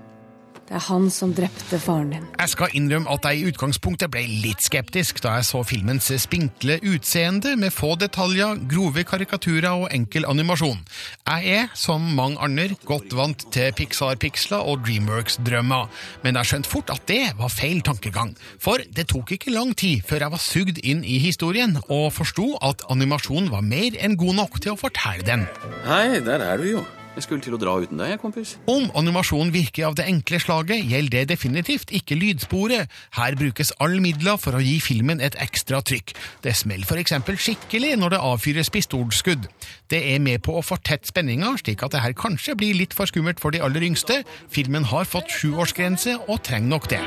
Det 0.63 0.77
er 0.77 0.83
han 0.85 1.09
som 1.11 1.33
drepte 1.35 1.77
faren 1.81 2.13
din. 2.13 2.27
Jeg 2.39 2.51
skal 2.53 2.75
innrømme 2.77 3.11
at 3.11 3.25
jeg 3.27 3.41
i 3.41 3.49
utgangspunktet 3.51 4.11
ble 4.13 4.21
litt 4.45 4.63
skeptisk 4.63 5.19
da 5.25 5.35
jeg 5.37 5.47
så 5.49 5.59
filmens 5.67 6.07
spinkle 6.23 6.77
utseende 6.87 7.57
med 7.59 7.73
få 7.75 7.93
detaljer, 7.99 8.61
grove 8.71 9.03
karikaturer 9.07 9.83
og 9.83 9.89
enkel 9.91 10.27
animasjon. 10.29 10.79
Jeg 11.27 11.57
er, 11.57 11.67
som 11.75 12.07
mange 12.15 12.39
andre, 12.39 12.69
godt 12.87 13.11
vant 13.17 13.43
til 13.51 13.75
Pixar-piksler 13.75 14.63
og 14.63 14.85
Dreamworks-drømmer, 14.87 15.91
men 16.23 16.39
jeg 16.39 16.53
skjønte 16.53 16.71
fort 16.71 16.95
at 16.95 17.03
det 17.11 17.21
var 17.37 17.51
feil 17.51 17.83
tankegang. 17.83 18.31
For 18.63 18.79
det 18.95 19.09
tok 19.11 19.35
ikke 19.35 19.51
lang 19.51 19.75
tid 19.75 20.07
før 20.07 20.27
jeg 20.27 20.37
var 20.37 20.47
sugd 20.47 20.79
inn 20.79 21.03
i 21.03 21.19
historien 21.19 21.75
og 21.89 22.09
forsto 22.15 22.53
at 22.63 22.87
animasjonen 22.93 23.51
var 23.51 23.67
mer 23.67 23.99
enn 23.99 24.15
god 24.15 24.39
nok 24.39 24.59
til 24.63 24.77
å 24.77 24.79
fortelle 24.79 25.27
den. 25.27 25.47
Hei, 25.83 26.23
der 26.23 26.39
er 26.39 26.61
du 26.61 26.69
jo. 26.77 26.89
Jeg 27.13 27.27
skulle 27.27 27.43
til 27.45 27.53
å 27.53 27.59
dra 27.61 27.75
uten 27.77 27.99
deg, 28.01 28.15
kompis. 28.21 28.55
Om 28.69 28.87
animasjon 28.97 29.51
virker 29.53 29.85
av 29.85 29.97
det 29.99 30.07
enkle 30.09 30.39
slaget, 30.41 30.81
gjelder 30.89 31.13
det 31.13 31.35
definitivt 31.35 31.93
ikke 31.93 32.17
lydsporet. 32.17 32.89
Her 33.19 33.37
brukes 33.37 33.69
alle 33.83 34.01
midler 34.01 34.39
for 34.41 34.57
å 34.57 34.61
gi 34.63 34.79
filmen 34.81 35.21
et 35.21 35.37
ekstra 35.43 35.83
trykk. 35.85 36.15
Det 36.41 36.55
smeller 36.57 36.89
f.eks. 36.89 37.13
skikkelig 37.45 37.93
når 38.01 38.15
det 38.15 38.23
avfyres 38.31 38.73
pistolskudd. 38.73 39.45
Det 39.93 40.01
er 40.15 40.23
med 40.25 40.41
på 40.41 40.57
å 40.57 40.65
fortette 40.65 41.11
spenninga, 41.11 41.53
slik 41.61 41.85
at 41.85 41.93
det 41.93 42.01
her 42.01 42.17
kanskje 42.17 42.57
blir 42.57 42.73
litt 42.81 42.97
for 42.97 43.09
skummelt 43.09 43.43
for 43.43 43.53
de 43.53 43.61
aller 43.61 43.85
yngste. 43.85 44.23
Filmen 44.49 44.89
har 44.89 45.05
fått 45.05 45.29
sjuårsgrense, 45.37 46.17
og 46.25 46.41
trenger 46.47 46.73
nok 46.73 46.89
det. 46.95 47.03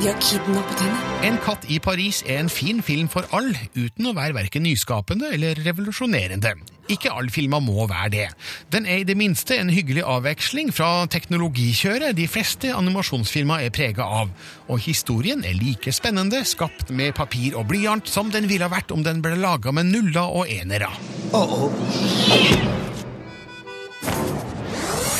De 0.00 0.08
har 0.08 0.20
kidnappet 0.24 0.84
henne. 0.86 1.06
En 1.28 1.40
katt 1.44 1.68
i 1.68 1.76
Paris 1.84 2.24
er 2.24 2.40
en 2.40 2.52
fin 2.52 2.80
film 2.80 3.12
for 3.12 3.28
all, 3.36 3.52
uten 3.76 4.08
å 4.08 4.16
være 4.16 4.40
verken 4.40 4.64
nyskapende 4.64 5.34
eller 5.36 5.60
revolusjonerende. 5.68 6.56
Ikke 6.90 7.12
alle 7.14 7.30
filmer 7.30 7.62
må 7.62 7.86
være 7.86 8.10
det. 8.10 8.26
Den 8.72 8.86
er 8.86 9.02
i 9.02 9.06
det 9.06 9.16
minste 9.18 9.56
en 9.60 9.70
hyggelig 9.70 10.02
avveksling 10.02 10.72
fra 10.74 11.06
teknologikjøret 11.10 12.16
de 12.18 12.26
fleste 12.30 12.72
animasjonsfilmer 12.74 13.66
er 13.66 13.74
prega 13.74 14.06
av, 14.06 14.32
og 14.66 14.82
historien 14.82 15.44
er 15.46 15.58
like 15.58 15.94
spennende, 15.94 16.42
skapt 16.48 16.90
med 16.90 17.14
papir 17.14 17.54
og 17.58 17.68
blyant, 17.70 18.10
som 18.10 18.32
den 18.34 18.48
ville 18.50 18.70
vært 18.70 18.90
om 18.94 19.04
den 19.06 19.22
ble 19.22 19.36
laga 19.38 19.74
med 19.74 19.92
nuller 19.92 20.34
og 20.40 20.50
enere. 20.50 20.90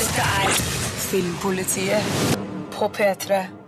Dette 0.01 0.27
er 0.43 0.61
Filmpolitiet 1.11 2.37
på 2.75 2.91
P3. 2.95 3.60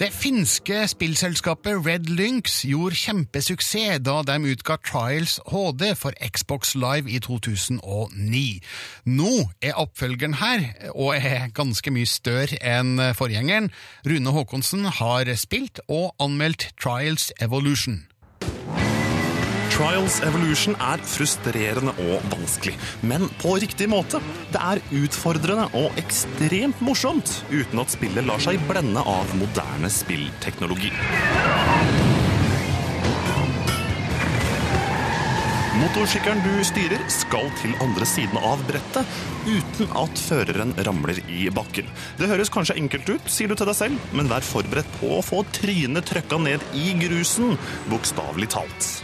Det 0.00 0.08
finske 0.16 0.88
spillselskapet 0.88 1.82
Red 1.86 2.06
Lynx 2.08 2.62
gjorde 2.64 2.96
kjempesuksess 2.96 4.00
da 4.00 4.22
de 4.24 4.46
utga 4.48 4.78
Trials 4.80 5.34
HD 5.44 5.90
for 5.92 6.16
Xbox 6.24 6.72
Live 6.72 7.10
i 7.12 7.20
2009. 7.20 8.62
Nå 9.04 9.32
er 9.60 9.76
oppfølgeren 9.76 10.38
her, 10.40 10.64
og 10.94 11.18
er 11.18 11.52
ganske 11.52 11.92
mye 11.92 12.08
større 12.08 12.56
enn 12.64 12.96
forgjengeren. 13.12 13.68
Rune 14.08 14.32
Haakonsen 14.32 14.88
har 14.88 15.28
spilt 15.36 15.84
og 15.84 16.14
anmeldt 16.16 16.70
Trials 16.80 17.28
Evolution. 17.36 18.06
Trials 19.80 20.18
Evolution 20.20 20.74
er 20.84 21.00
frustrerende 21.08 21.94
og 22.04 22.24
vanskelig, 22.28 22.74
men 23.00 23.22
på 23.40 23.54
riktig 23.62 23.86
måte. 23.88 24.18
Det 24.52 24.60
er 24.60 24.82
utfordrende 24.92 25.70
og 25.78 25.96
ekstremt 26.02 26.82
morsomt, 26.84 27.32
uten 27.48 27.80
at 27.80 27.94
spillet 27.94 28.28
lar 28.28 28.44
seg 28.44 28.60
blende 28.68 29.00
av 29.00 29.32
moderne 29.40 29.88
spillteknologi. 29.88 30.92
Motorsykkelen 35.80 36.44
du 36.44 36.52
styrer, 36.68 37.00
skal 37.08 37.48
til 37.62 37.72
andre 37.80 38.04
siden 38.04 38.36
av 38.44 38.60
brettet 38.68 39.20
uten 39.48 39.88
at 39.96 40.24
føreren 40.28 40.76
ramler 40.84 41.24
i 41.32 41.46
bakken. 41.56 41.88
Det 42.20 42.28
høres 42.28 42.52
kanskje 42.52 42.76
enkelt 42.82 43.14
ut, 43.16 43.32
sier 43.32 43.48
du 43.48 43.56
til 43.56 43.72
deg 43.72 43.80
selv, 43.80 44.10
men 44.12 44.28
vær 44.28 44.44
forberedt 44.44 44.98
på 45.00 45.16
å 45.16 45.24
få 45.24 45.40
trynet 45.56 46.12
trøkka 46.12 46.44
ned 46.50 46.68
i 46.76 46.90
grusen, 47.00 47.56
bokstavelig 47.88 48.52
talt. 48.60 48.98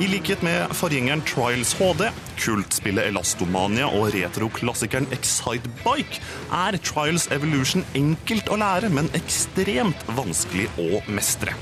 I 0.00 0.06
likhet 0.08 0.40
med 0.40 0.70
forgjengeren 0.72 1.20
Trials 1.28 1.74
HD, 1.76 2.06
kultspillet 2.40 3.10
Elastomania 3.10 3.84
og 3.92 4.06
retroklassikeren 4.14 5.04
Excitebike 5.12 6.22
er 6.56 6.78
Trials 6.80 7.26
Evolution 7.36 7.84
enkelt 7.92 8.48
å 8.48 8.56
lære, 8.62 8.88
men 8.96 9.10
ekstremt 9.18 10.06
vanskelig 10.16 10.70
å 10.80 11.02
mestre. 11.12 11.52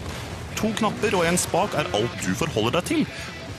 To 0.61 0.71
knapper 0.79 1.19
og 1.19 1.27
en 1.27 1.41
spak 1.41 1.75
er 1.83 1.91
alt 1.99 2.15
du 2.23 2.31
forholder 2.39 2.79
deg 2.79 2.87
til. 2.93 3.03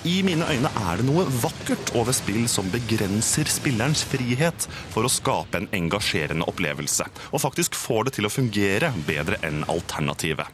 I 0.08 0.22
mine 0.24 0.46
øyne 0.48 0.70
er 0.80 1.00
det 1.00 1.04
noe 1.10 1.26
vakkert 1.42 1.90
over 2.00 2.16
spill 2.16 2.46
som 2.48 2.70
begrenser 2.72 3.50
spillerens 3.52 4.06
frihet 4.08 4.68
for 4.94 5.04
å 5.04 5.12
skape 5.12 5.60
en 5.60 5.68
engasjerende 5.76 6.48
opplevelse, 6.48 7.04
og 7.34 7.44
faktisk 7.44 7.76
får 7.76 8.08
det 8.08 8.14
til 8.16 8.30
å 8.30 8.32
fungere 8.32 8.94
bedre 9.10 9.42
enn 9.44 9.66
alternativet. 9.68 10.48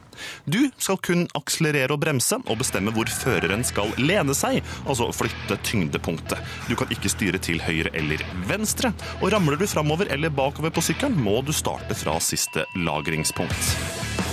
Du 0.50 0.58
skal 0.82 0.98
kun 0.98 1.26
akselerere 1.38 1.94
og 1.94 2.02
bremse, 2.02 2.40
og 2.42 2.58
bestemme 2.58 2.90
hvor 2.96 3.06
føreren 3.12 3.62
skal 3.68 3.94
lene 4.02 4.34
seg, 4.34 4.58
altså 4.82 5.12
flytte 5.14 5.60
tyngdepunktet. 5.68 6.42
Du 6.66 6.74
kan 6.74 6.90
ikke 6.90 7.12
styre 7.12 7.38
til 7.38 7.62
høyre 7.62 7.94
eller 7.94 8.26
venstre, 8.50 8.90
og 9.20 9.30
ramler 9.36 9.60
du 9.60 9.68
framover 9.70 10.10
eller 10.10 10.34
bakover 10.34 10.74
på 10.74 10.88
sykkelen, 10.88 11.22
må 11.22 11.38
du 11.46 11.54
starte 11.54 11.94
fra 11.94 12.18
siste 12.18 12.66
lagringspunkt. 12.82 14.25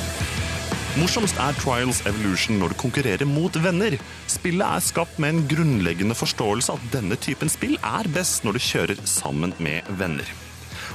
Morsomst 0.94 1.40
er 1.42 1.56
Trials 1.58 2.04
Evolution 2.06 2.60
når 2.62 2.70
du 2.70 2.78
konkurrerer 2.84 3.26
mot 3.26 3.56
venner. 3.64 3.96
Spillet 4.30 4.62
er 4.62 4.84
skapt 4.86 5.18
med 5.18 5.32
en 5.34 5.46
grunnleggende 5.50 6.14
forståelse 6.14 6.76
at 6.76 6.84
denne 6.94 7.18
typen 7.18 7.50
spill 7.50 7.80
er 7.82 8.06
best 8.14 8.46
når 8.46 8.60
du 8.60 8.62
kjører 8.62 9.00
sammen 9.10 9.56
med 9.58 9.90
venner. 9.98 10.28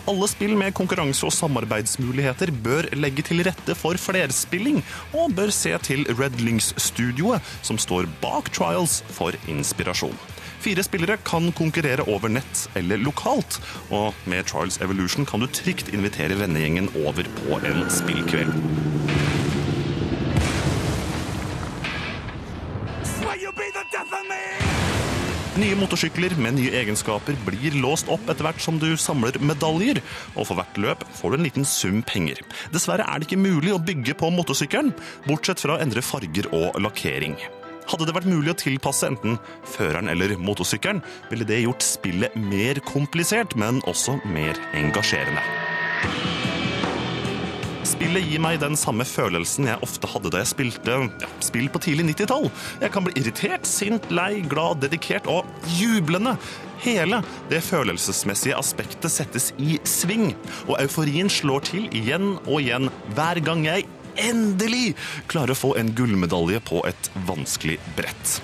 Alle 0.09 0.29
spill 0.31 0.55
med 0.57 0.77
konkurranse- 0.79 1.27
og 1.27 1.35
samarbeidsmuligheter 1.35 2.53
bør 2.63 2.87
legge 2.95 3.25
til 3.27 3.43
rette 3.45 3.75
for 3.77 3.99
flerspilling, 3.99 4.79
og 5.19 5.35
bør 5.35 5.51
se 5.53 5.75
til 5.83 6.07
Red 6.15 6.39
Lynx-studioet, 6.47 7.43
som 7.67 7.81
står 7.83 8.07
bak 8.23 8.53
Trials, 8.55 9.01
for 9.11 9.35
inspirasjon. 9.51 10.15
Fire 10.63 10.87
spillere 10.87 11.19
kan 11.27 11.51
konkurrere 11.59 12.07
over 12.07 12.31
nett 12.31 12.69
eller 12.79 13.03
lokalt, 13.03 13.59
og 13.91 14.15
med 14.31 14.47
Trials 14.47 14.79
Evolution 14.81 15.27
kan 15.27 15.43
du 15.43 15.51
trygt 15.51 15.91
invitere 15.91 16.39
vennegjengen 16.39 16.89
over 17.03 17.27
på 17.43 17.61
en 17.67 17.85
spillkveld. 17.91 18.55
Nye 25.59 25.75
motorsykler 25.75 26.37
med 26.39 26.55
nye 26.55 26.71
egenskaper 26.79 27.35
blir 27.43 27.75
låst 27.83 28.07
opp 28.15 28.29
etter 28.31 28.47
hvert 28.47 28.61
som 28.63 28.77
du 28.79 28.93
samler 29.01 29.35
medaljer, 29.43 29.99
og 30.37 30.47
for 30.47 30.61
hvert 30.61 30.79
løp 30.79 31.03
får 31.19 31.35
du 31.35 31.39
en 31.39 31.47
liten 31.49 31.67
sum 31.67 31.99
penger. 32.07 32.39
Dessverre 32.71 33.03
er 33.03 33.19
det 33.19 33.27
ikke 33.27 33.41
mulig 33.43 33.73
å 33.75 33.81
bygge 33.83 34.15
på 34.21 34.31
motorsykkelen, 34.37 34.93
bortsett 35.27 35.59
fra 35.65 35.75
å 35.75 35.83
endre 35.83 36.05
farger 36.05 36.47
og 36.55 36.79
lakkering. 36.85 37.35
Hadde 37.91 38.07
det 38.07 38.15
vært 38.15 38.31
mulig 38.31 38.55
å 38.55 38.61
tilpasse 38.61 39.11
enten 39.11 39.41
føreren 39.67 40.13
eller 40.13 40.37
motorsykkelen, 40.39 41.03
ville 41.33 41.49
det 41.49 41.65
gjort 41.65 41.83
spillet 41.83 42.39
mer 42.39 42.79
komplisert, 42.87 43.59
men 43.59 43.83
også 43.91 44.21
mer 44.31 44.63
engasjerende. 44.79 45.43
Spillet 47.89 48.27
gir 48.29 48.41
meg 48.43 48.59
den 48.61 48.77
samme 48.77 49.05
følelsen 49.09 49.71
jeg 49.71 49.81
ofte 49.85 50.09
hadde 50.13 50.29
da 50.33 50.43
jeg 50.43 50.51
spilte 50.51 50.97
ja, 51.09 51.29
spill 51.45 51.71
på 51.73 51.81
tidlig 51.81 52.05
90-tall. 52.11 52.49
Jeg 52.83 52.93
kan 52.93 53.07
bli 53.07 53.15
irritert, 53.17 53.65
sint, 53.69 54.11
lei, 54.13 54.43
glad, 54.45 54.83
dedikert 54.83 55.29
og 55.31 55.49
jublende. 55.79 56.35
Hele 56.85 57.23
det 57.49 57.63
følelsesmessige 57.65 58.59
aspektet 58.59 59.09
settes 59.15 59.51
i 59.57 59.79
sving, 59.89 60.35
og 60.67 60.77
euforien 60.83 61.33
slår 61.33 61.65
til 61.71 61.89
igjen 61.97 62.35
og 62.45 62.61
igjen 62.61 62.93
hver 63.17 63.41
gang 63.47 63.65
jeg 63.67 63.89
endelig 64.21 64.93
klarer 65.31 65.55
å 65.57 65.59
få 65.59 65.73
en 65.81 65.95
gullmedalje 65.97 66.61
på 66.69 66.85
et 66.91 67.11
vanskelig 67.31 67.81
brett. 67.97 68.39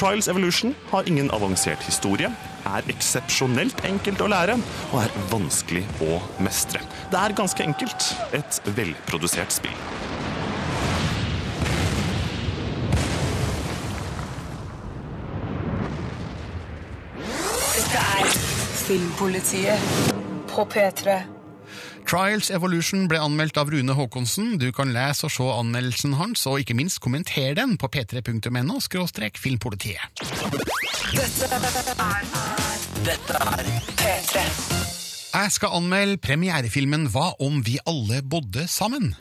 Trials 0.00 0.28
Evolution 0.28 0.74
har 0.88 1.08
ingen 1.08 1.26
avansert 1.30 1.82
historie, 1.84 2.30
er 2.64 2.86
eksepsjonelt 2.88 3.82
enkelt 3.84 4.22
å 4.24 4.28
lære 4.32 4.54
og 4.94 4.94
er 5.02 5.16
vanskelig 5.28 5.82
å 6.00 6.14
mestre. 6.40 6.80
Det 7.12 7.18
er 7.20 7.34
ganske 7.36 7.60
enkelt 7.66 8.06
et 8.32 8.60
velprodusert 8.78 9.52
spill. 9.52 9.76
Dette 17.20 18.06
er 18.06 18.32
Filmpolitiet 18.86 20.16
på 20.54 20.64
P3. 20.72 21.18
Trials 22.10 22.48
Evolution 22.50 23.04
ble 23.06 23.20
anmeldt 23.22 23.54
av 23.60 23.68
Rune 23.70 23.94
Haakonsen. 23.94 24.56
Du 24.58 24.72
kan 24.74 24.90
lese 24.90 25.28
og 25.28 25.30
se 25.30 25.44
anmeldelsen 25.46 26.16
hans, 26.18 26.42
og 26.50 26.58
ikke 26.58 26.74
minst 26.74 26.98
kommentere 27.04 27.52
den 27.54 27.76
på 27.78 27.86
p3.no– 27.86 28.80
filmpolitiet. 29.44 30.24
Dette 31.14 31.46
er 31.54 32.26
Dette 33.06 33.38
er 33.38 33.70
P3. 33.94 34.42
Jeg 35.30 35.54
skal 35.54 35.76
anmelde 35.78 36.18
premierefilmen 36.18 37.06
Hva 37.14 37.30
om 37.38 37.62
vi 37.62 37.78
alle 37.86 38.24
bodde 38.26 38.66
sammen? 38.66 39.14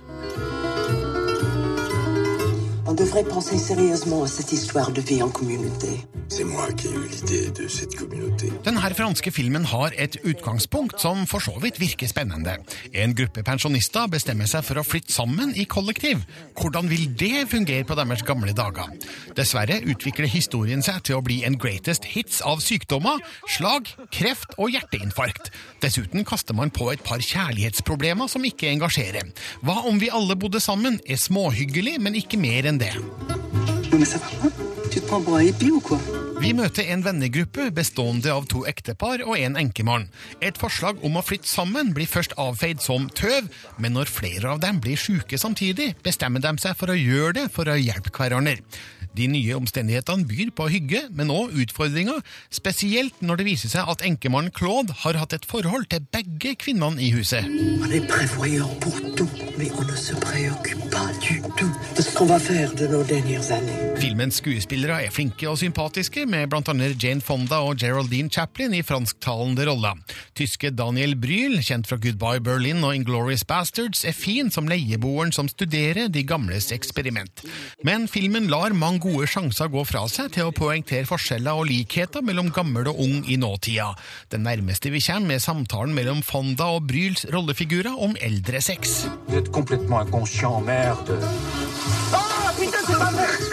On 2.89 2.95
devrait 2.95 3.23
penser 3.23 3.59
sérieusement 3.59 4.23
à 4.23 4.27
cette 4.27 4.51
histoire 4.51 4.91
de 4.91 4.99
vie 4.99 5.21
en 5.21 5.29
communauté. 5.29 5.89
C'est 6.27 6.43
moi 6.43 6.71
qui 6.73 6.87
ai 6.87 6.91
eu 6.91 7.07
l'idée 7.07 7.51
de 7.51 7.67
cette 7.67 7.95
communauté. 7.95 8.51
Den 8.63 8.77
her 8.81 8.93
franske 8.93 9.31
filmen 9.31 9.65
har 9.65 9.93
et 9.97 10.17
utgangspunkt 10.23 10.99
som 11.01 11.27
for 11.27 11.41
så 11.41 11.53
vidt 11.61 11.79
virker 11.79 12.09
spennende. 12.09 12.55
En 12.93 13.13
gruppe 13.13 13.43
pensjonister 13.45 14.07
bestemmer 14.09 14.49
seg 14.49 14.65
for 14.65 14.81
å 14.81 14.85
flytte 14.85 15.13
sammen 15.13 15.53
i 15.53 15.67
kollektiv. 15.69 16.23
Hvordan 16.57 16.89
vil 16.89 17.07
det 17.17 17.45
fungere 17.49 17.85
på 17.85 17.97
deres 17.97 18.25
gamle 18.25 18.53
dager? 18.57 18.89
Dessverre 19.37 19.79
utvikler 19.85 20.29
historien 20.29 20.81
seg 20.85 21.01
til 21.05 21.17
å 21.17 21.23
bli 21.25 21.43
en 21.45 21.57
greatest 21.61 22.09
hits 22.09 22.41
av 22.41 22.61
sykdommer, 22.65 23.21
slag, 23.45 23.89
kreft 24.13 24.57
og 24.57 24.73
hjerteinfarkt. 24.73 25.49
Dessuten 25.85 26.25
kaster 26.25 26.57
man 26.57 26.73
på 26.73 26.89
et 26.93 27.05
par 27.05 27.21
kjærlighetsproblemer 27.21 28.29
som 28.29 28.45
ikke 28.45 28.69
engasjerer. 28.73 29.29
Hva 29.61 29.79
om 29.89 30.01
vi 30.01 30.09
alle 30.13 30.37
bodde 30.37 30.61
sammen, 30.61 30.97
er 31.05 31.21
småhyggelig, 31.21 31.97
men 32.01 32.17
ikke 32.17 32.41
mer 32.41 32.69
enn 32.69 32.78
det. 32.79 32.93
Vi 36.39 36.51
møter 36.55 36.87
en 36.93 37.01
vennegruppe 37.03 37.65
bestående 37.75 38.31
av 38.31 38.45
to 38.51 38.61
ektepar 38.69 39.23
og 39.25 39.35
en 39.35 39.57
enkemann. 39.59 40.07
Et 40.39 40.55
forslag 40.59 41.01
om 41.03 41.19
å 41.19 41.23
flytte 41.25 41.49
sammen 41.51 41.91
blir 41.95 42.07
først 42.07 42.37
avfeid 42.39 42.79
som 42.83 43.09
tøv, 43.11 43.49
men 43.77 43.97
når 43.97 44.11
flere 44.11 44.53
av 44.53 44.61
dem 44.63 44.79
blir 44.83 44.99
syke 44.99 45.39
samtidig, 45.41 45.91
bestemmer 46.05 46.43
de 46.43 46.55
seg 46.63 46.77
for 46.79 46.93
å 46.93 46.97
gjøre 46.97 47.35
det 47.41 47.45
for 47.51 47.67
å 47.67 47.75
hjelpe 47.75 48.13
hverandre. 48.15 48.61
De 49.17 49.25
nye 49.27 49.55
omstendighetene 49.57 50.27
byr 50.29 50.51
på 50.55 50.67
hygge, 50.69 51.01
men 51.15 51.31
òg 51.33 51.55
utfordringer, 51.63 52.21
spesielt 52.53 53.23
når 53.25 53.41
det 53.41 53.47
viser 53.47 53.71
seg 53.73 53.89
at 53.89 54.03
enkemannen 54.05 54.53
Claude 54.55 54.93
har 55.03 55.17
hatt 55.17 55.33
et 55.33 55.47
forhold 55.49 55.87
til 55.89 56.05
begge 56.13 56.55
kvinnene 56.61 57.01
i 57.01 57.09
huset. 57.15 57.47
On 57.81 57.89
est 57.89 58.05
prévoyant 58.07 58.69
pour 58.79 58.99
tout, 59.17 59.29
mais 59.57 59.71
on 59.71 59.83
ne 59.83 59.95
se 59.95 60.13
préoccupe 60.13 60.89
pas 60.91 61.09
du 61.21 61.41
tout 61.57 61.73
de 61.97 62.01
ce 62.01 62.13
qu'on 62.15 62.25
va 62.29 62.39
faire 62.39 62.73
de 62.75 62.87
nos 62.87 63.03
dernières 63.03 63.51
années. 63.51 63.97
Filmens 63.99 64.37
skuespillere 64.39 65.01
er 65.03 65.11
flinke 65.11 65.49
og 65.49 65.57
sympatiske, 65.59 66.25
med 66.29 66.47
blant 66.51 66.69
annet 66.71 66.95
Jane 67.01 67.21
Fonda 67.21 67.63
og 67.65 67.81
Geraldine 67.81 68.29
Chaplin 68.29 68.73
i 68.77 68.83
fransktalende 68.85 69.65
roller. 69.67 69.97
Tyske 70.37 70.71
Daniel 70.71 71.17
Bryl, 71.19 71.59
kjent 71.65 71.89
fra 71.89 71.97
Goodbye 71.99 72.43
Berlin 72.43 72.85
og 72.85 72.95
Inglorious 72.95 73.43
Bastards, 73.43 74.05
er 74.05 74.15
fin 74.15 74.51
som 74.53 74.69
leieboeren 74.69 75.33
som 75.35 75.49
studerer 75.51 76.07
de 76.07 76.23
gamles 76.23 76.71
eksperiment. 76.75 77.43
Men 77.83 78.07
filmen 78.07 78.47
lar 78.51 78.75
mange 78.77 78.98
gode 79.01 79.27
sjanser 79.29 79.71
gå 79.71 79.83
fra 79.87 80.05
seg 80.11 80.33
til 80.35 80.49
å 80.49 80.55
poengtere 80.55 81.07
forskjeller 81.09 81.61
og 81.61 81.69
likheter 81.69 82.25
mellom 82.25 82.51
gammel 82.55 82.91
og 82.91 83.01
ung 83.05 83.23
i 83.27 83.39
nåtida. 83.39 83.93
Det 84.31 84.41
nærmeste 84.43 84.91
vi 84.93 85.01
kommer, 85.03 85.37
er 85.37 85.43
samtalen 85.43 85.95
mellom 85.95 86.21
Fonda 86.25 86.69
og 86.75 86.87
Bryls 86.89 87.25
rollefigurer 87.33 87.95
om 87.95 88.15
eldre 88.19 88.61
sex. 88.61 89.05
Vous 89.29 89.41
er. 90.69 91.68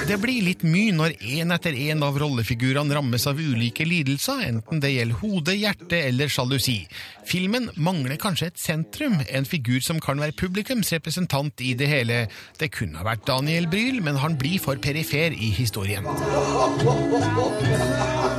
Det 0.06 0.16
blir 0.22 0.44
litt 0.46 0.62
mye 0.62 0.92
når 0.94 1.16
én 1.18 1.50
etter 1.50 1.74
én 1.74 2.02
av 2.06 2.14
rollefigurene 2.20 2.94
rammes 2.94 3.26
av 3.26 3.40
ulike 3.42 3.84
lidelser, 3.88 4.44
enten 4.46 4.78
det 4.80 4.92
gjelder 4.94 5.18
hode, 5.22 5.56
hjerte 5.58 5.98
eller 6.08 6.30
sjalusi. 6.30 6.78
Filmen 7.26 7.66
mangler 7.74 8.14
kanskje 8.22 8.52
et 8.52 8.62
sentrum, 8.62 9.18
en 9.26 9.48
figur 9.48 9.82
som 9.82 9.98
kan 10.02 10.22
være 10.22 10.36
publikums 10.38 10.94
representant 10.94 11.60
i 11.60 11.74
det 11.74 11.90
hele. 11.90 12.22
Det 12.60 12.70
kunne 12.78 13.02
ha 13.02 13.08
vært 13.08 13.26
Daniel 13.26 13.66
Bryl, 13.72 13.98
men 14.06 14.20
han 14.22 14.38
blir 14.38 14.62
for 14.62 14.78
perifer 14.78 15.34
i 15.34 15.50
historien. 15.58 16.06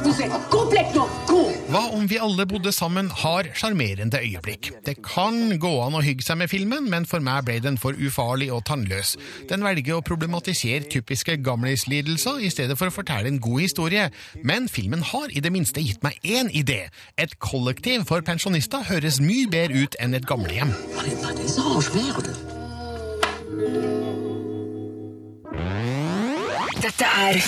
Du 0.05 0.13
ser 0.15 0.31
komplett 0.53 0.93
con 0.95 1.26
Hva 1.77 1.91
om 1.93 2.07
vi 2.09 2.17
alle 2.17 2.41
bodde 2.49 2.71
sammen 2.73 3.11
har 3.13 3.45
sjarmerende 3.53 4.17
øyeblikk. 4.17 4.71
Det 4.81 4.95
kan 5.05 5.59
gå 5.61 5.69
an 5.83 5.93
å 5.93 6.01
hygge 6.01 6.25
seg 6.25 6.39
med 6.39 6.49
filmen, 6.49 6.87
men 6.89 7.05
for 7.05 7.21
meg 7.21 7.43
ble 7.45 7.59
den 7.61 7.77
for 7.77 7.93
ufarlig 7.93 8.47
og 8.49 8.63
tannløs. 8.65 9.11
Den 9.45 9.61
velger 9.61 9.99
å 9.99 10.05
problematisere 10.05 10.89
typiske 10.89 11.35
gamlislidelser 11.45 12.41
i 12.41 12.49
stedet 12.49 12.79
for 12.79 12.89
å 12.89 12.95
fortelle 12.95 13.29
en 13.29 13.37
god 13.37 13.61
historie. 13.61 14.07
Men 14.41 14.65
filmen 14.73 15.05
har 15.05 15.29
i 15.29 15.43
det 15.45 15.53
minste 15.53 15.85
gitt 15.85 16.01
meg 16.01 16.17
én 16.25 16.49
idé. 16.49 16.87
Et 17.13 17.37
kollektiv 17.37 18.09
for 18.09 18.25
pensjonister 18.25 18.81
høres 18.89 19.21
mye 19.21 19.45
bedre 19.45 19.85
ut 19.85 20.01
enn 20.01 20.17
et 20.17 20.25
gamlehjem. 20.25 20.73
Dette 26.81 27.15
er 27.29 27.41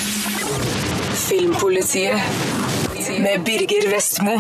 Filmpolitiet 1.18 2.59
med 3.18 3.44
Birger 3.46 3.86
Vestmo. 3.92 4.34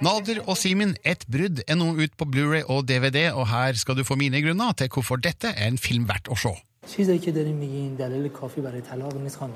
Nader 0.00 0.40
og 0.46 0.56
Simin, 0.56 0.96
Et 1.04 1.24
brudd 1.32 1.60
er 1.68 1.76
nå 1.76 1.92
ut 2.00 2.12
på 2.16 2.24
Blu-ray 2.24 2.64
og 2.68 2.88
DVD, 2.88 3.30
og 3.32 3.48
her 3.48 3.76
skal 3.76 3.96
du 3.98 4.04
få 4.04 4.16
mine 4.16 4.40
grunner 4.44 4.72
til 4.72 4.88
hvorfor 4.88 5.16
dette 5.16 5.52
er 5.52 5.68
en 5.68 5.78
film 5.78 6.08
verdt 6.08 6.28
å 6.28 6.36
se. 6.44 6.54
چیزایی 6.96 7.18
که 7.18 7.32
دارین 7.32 7.56
میگین 7.56 7.94
دلیل 7.94 8.28
کافی 8.28 8.60
برای 8.60 8.80
طلاق 8.80 9.16
نیست 9.16 9.36
خانم 9.36 9.52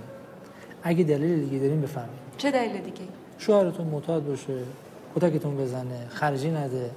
اگه 0.82 1.04
دلیل 1.04 1.44
دیگه 1.44 1.58
دارین 1.58 1.80
بفرمایید 1.80 2.20
چه 2.38 2.50
دلیل 2.50 2.72
دیگه 2.72 3.04
شوهرتون 3.38 3.86
معتاد 3.86 4.26
باشه 4.26 4.58
کتکتون 5.16 5.56
بزنه 5.56 6.06
خرجی 6.10 6.50
نده 6.50 6.90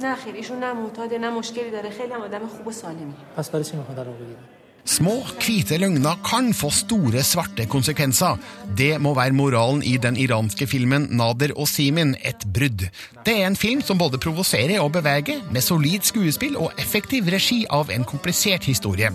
نه 0.00 0.14
خیر 0.14 0.34
ایشون 0.34 0.58
نه 0.58 0.72
معتاده 0.72 1.18
نه 1.18 1.30
مشکلی 1.30 1.70
داره 1.70 1.90
خیلی 1.90 2.12
هم 2.12 2.20
آدم 2.20 2.46
خوب 2.46 2.66
و 2.66 2.72
سالمی 2.72 3.14
پس 3.36 3.50
برای 3.50 3.64
چی 3.64 3.76
می‌خواد 3.76 3.96
طلاق 3.96 4.14
بگیره 4.16 4.38
Små, 4.84 5.14
hvite 5.40 5.78
løgner 5.80 6.18
kan 6.26 6.50
få 6.52 6.68
store, 6.68 7.22
svarte 7.24 7.64
konsekvenser. 7.72 8.36
Det 8.76 8.98
må 9.00 9.14
være 9.16 9.32
moralen 9.32 9.80
i 9.80 9.94
den 9.96 10.18
iranske 10.20 10.68
filmen 10.68 11.06
Nader 11.16 11.54
og 11.56 11.70
Simin 11.72 12.12
et 12.20 12.44
brudd. 12.44 12.84
Det 13.24 13.32
er 13.38 13.48
en 13.48 13.56
film 13.56 13.80
som 13.80 13.98
både 13.98 14.20
provoserer 14.20 14.82
og 14.84 14.92
beveger, 14.98 15.40
med 15.52 15.64
solid 15.64 16.04
skuespill 16.04 16.58
og 16.60 16.76
effektiv 16.76 17.32
regi 17.32 17.62
av 17.72 17.88
en 17.94 18.04
komplisert 18.04 18.68
historie. 18.68 19.08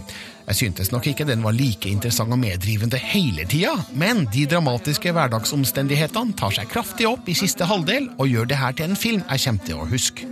Jeg 0.50 0.58
syntes 0.58 0.90
nok 0.90 1.06
ikke 1.12 1.28
den 1.30 1.44
var 1.46 1.54
like 1.54 1.86
interessant 1.86 2.34
og 2.34 2.40
meddrivende 2.42 2.98
hele 2.98 3.44
tida, 3.46 3.76
men 3.94 4.24
de 4.34 4.48
dramatiske 4.50 5.12
hverdagsomstendighetene 5.14 6.34
tar 6.40 6.56
seg 6.56 6.72
kraftig 6.72 7.06
opp 7.06 7.30
i 7.30 7.36
siste 7.38 7.68
halvdel 7.70 8.10
og 8.18 8.32
gjør 8.32 8.50
det 8.50 8.58
her 8.58 8.74
til 8.74 8.90
en 8.90 8.98
film 8.98 9.22
jeg 9.30 9.46
kommer 9.46 9.68
til 9.68 9.78
å 9.78 9.86
huske. 9.92 10.26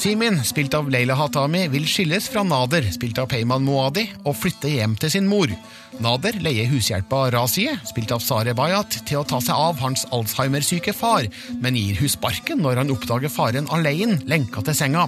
Simen, 0.00 0.40
spilt 0.48 0.74
av 0.80 0.88
Leila 0.88 1.20
Hatami, 1.20 1.66
vil 1.68 1.84
skilles 1.84 2.32
fra 2.32 2.48
Nader, 2.48 2.88
spilt 2.96 3.20
av 3.20 3.28
Peyman 3.28 3.68
Moadi, 3.68 4.08
og 4.24 4.38
flytte 4.40 4.72
hjem 4.72 4.96
til 4.96 5.12
sin 5.18 5.28
mor. 5.28 5.52
Nader 5.99 6.37
leier 6.43 6.69
hushjelpa 6.71 7.25
Razie, 7.33 7.75
spilt 7.89 8.13
av 8.15 8.23
Sare 8.23 8.53
Bayat, 8.57 9.01
til 9.09 9.21
å 9.21 9.25
ta 9.27 9.41
seg 9.43 9.55
av 9.55 9.81
hans 9.83 10.05
Alzheimer-syke 10.15 10.93
far, 10.95 11.27
men 11.63 11.77
gir 11.79 11.99
hun 11.99 12.11
sparken 12.11 12.63
når 12.63 12.83
han 12.83 12.93
oppdager 12.93 13.33
faren 13.33 13.69
alene, 13.75 14.19
lenka 14.29 14.63
til 14.65 14.77
senga. 14.77 15.07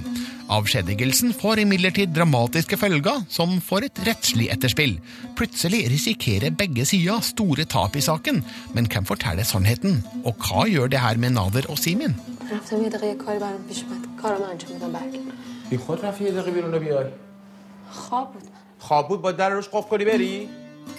Avskjedigelsen 0.51 1.31
får 1.37 1.61
imidlertid 1.63 2.11
dramatiske 2.11 2.75
følger, 2.81 3.23
som 3.31 3.55
får 3.63 3.87
et 3.87 4.03
rettslig 4.09 4.49
etterspill. 4.51 4.97
Plutselig 5.39 5.85
risikerer 5.93 6.51
begge 6.51 6.83
sider 6.89 7.23
store 7.23 7.63
tap 7.69 7.95
i 7.95 8.03
saken, 8.03 8.43
men 8.75 8.91
hvem 8.91 9.07
forteller 9.07 9.47
sannheten? 9.47 10.01
Og 10.25 10.35
hva 10.43 10.67
gjør 10.67 10.91
det 10.91 11.05
her 11.05 11.21
med 11.21 11.37
Nader 11.39 11.71
og 11.71 11.79
Simin? 11.79 12.17
رفتم 12.51 12.83
یه 12.83 12.89
دقیقه 12.89 13.07
یه 13.07 13.15
کاری 13.15 13.39
برام 13.39 13.63
پیش 13.67 13.83
اومد 13.83 14.21
کارم 14.21 14.43
انجام 14.43 14.71
میدم 14.73 14.91
برگردم 14.91 15.31
بی 15.69 15.77
خود 15.77 16.05
رفتی 16.05 16.23
یه 16.23 16.31
دقیقه 16.31 16.51
بیرون 16.51 16.73
رو 16.73 16.79
بیای 16.79 17.05
خواب 17.89 18.33
بود 18.33 18.43
خواب 18.79 19.07
بود 19.07 19.21
با 19.21 19.31
در 19.31 19.49
روش 19.49 19.69
قفل 19.69 19.89
کنی 19.89 20.05
بری 20.05 20.49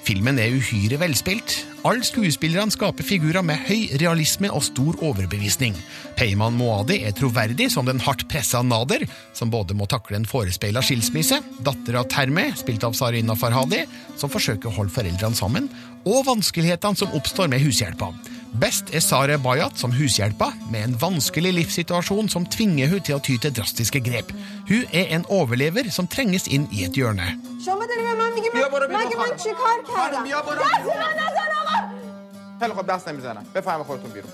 Filmen 0.07 0.37
er 0.39 0.53
uhyre 0.55 0.95
velspilt. 1.01 1.51
Alle 1.83 2.05
skuespillerne 2.07 2.71
skaper 2.71 3.03
figurer 3.03 3.43
med 3.43 3.59
høy 3.67 3.89
realisme 3.99 4.47
og 4.55 4.63
stor 4.63 4.95
overbevisning. 5.03 5.75
Peyman 6.15 6.55
Moadi 6.55 7.01
er 7.03 7.15
troverdig 7.17 7.67
som 7.73 7.83
den 7.87 7.99
hardt 8.05 8.23
pressa 8.31 8.61
Nader, 8.63 9.03
som 9.35 9.51
både 9.51 9.75
må 9.75 9.83
takle 9.91 10.21
en 10.21 10.29
forespeila 10.29 10.79
skilsmisse, 10.85 11.41
dattera 11.59 12.05
Terme, 12.07 12.47
spilt 12.55 12.87
av 12.87 12.95
Sarina 12.95 13.35
Farhadi, 13.35 13.83
som 14.15 14.31
forsøker 14.31 14.71
å 14.71 14.77
holde 14.79 14.95
foreldrene 14.95 15.35
sammen, 15.35 15.67
og 16.07 16.23
vanskelighetene 16.29 17.03
som 17.03 17.11
oppstår 17.17 17.51
med 17.51 17.67
hushjelpa. 17.67 18.13
Best 18.55 18.93
er 18.95 19.03
Sara 19.03 19.37
Bayat 19.37 19.77
som 19.77 19.91
hushjelpa, 19.91 20.51
med 20.71 20.83
en 20.83 20.95
vanskelig 21.01 21.51
livssituasjon 21.59 22.29
som 22.31 22.45
tvinger 22.47 22.89
hun 22.91 23.03
til 23.03 23.17
å 23.17 23.23
ty 23.23 23.35
til 23.41 23.53
drastiske 23.53 23.99
grep. 24.05 24.31
Hun 24.69 24.85
er 24.95 25.11
en 25.17 25.27
overlever 25.33 25.91
som 25.93 26.07
trenges 26.07 26.47
inn 26.47 26.67
i 26.71 26.85
et 26.87 26.97
hjørne. 26.97 27.35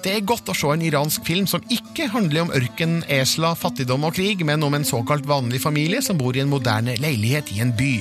Det 0.03 0.11
er 0.13 0.21
godt 0.23 0.49
å 0.49 0.55
se 0.55 0.69
en 0.71 0.85
iransk 0.87 1.25
film 1.27 1.47
som 1.49 1.65
ikke 1.73 2.07
handler 2.13 2.45
om 2.45 2.53
ørken, 2.55 3.01
esla, 3.11 3.51
fattigdom 3.59 4.05
og 4.07 4.15
krig, 4.15 4.45
men 4.47 4.63
om 4.63 4.77
en 4.77 4.87
såkalt 4.87 5.27
vanlig 5.27 5.59
familie 5.63 5.99
som 6.05 6.19
bor 6.21 6.37
i 6.37 6.43
en 6.43 6.53
moderne 6.53 6.95
leilighet 7.03 7.51
i 7.51 7.59
en 7.65 7.75
by. 7.75 7.95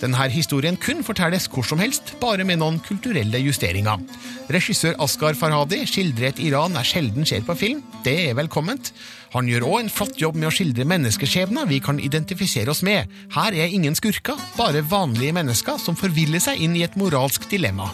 Denne 0.00 0.28
historien 0.28 0.76
kun 0.76 1.02
fortelles 1.06 1.46
hvor 1.48 1.64
som 1.64 1.80
helst, 1.80 2.14
bare 2.20 2.44
med 2.44 2.60
noen 2.60 2.80
kulturelle 2.84 3.40
justeringer. 3.40 4.02
Regissør 4.52 4.98
Asghar 5.02 5.36
Farhadi 5.38 5.82
skildrer 5.88 6.30
et 6.30 6.42
Iran 6.44 6.76
jeg 6.80 6.92
sjelden 6.92 7.28
ser 7.28 7.46
på 7.46 7.56
film. 7.56 7.84
Det 8.04 8.16
er 8.28 8.36
velkomment. 8.38 8.92
Han 9.34 9.48
gjør 9.50 9.66
òg 9.66 9.80
en 9.82 9.90
flott 9.92 10.20
jobb 10.20 10.36
med 10.38 10.48
å 10.48 10.52
skildre 10.54 10.86
menneskeskjebner 10.88 11.66
vi 11.68 11.80
kan 11.84 11.98
identifisere 12.00 12.70
oss 12.72 12.82
med. 12.86 13.10
Her 13.34 13.56
er 13.56 13.72
ingen 13.74 13.96
skurker, 13.98 14.38
bare 14.56 14.84
vanlige 14.86 15.34
mennesker 15.36 15.80
som 15.82 15.98
forviller 15.98 16.40
seg 16.40 16.62
inn 16.62 16.76
i 16.78 16.84
et 16.86 16.96
moralsk 16.96 17.48
dilemma. 17.50 17.90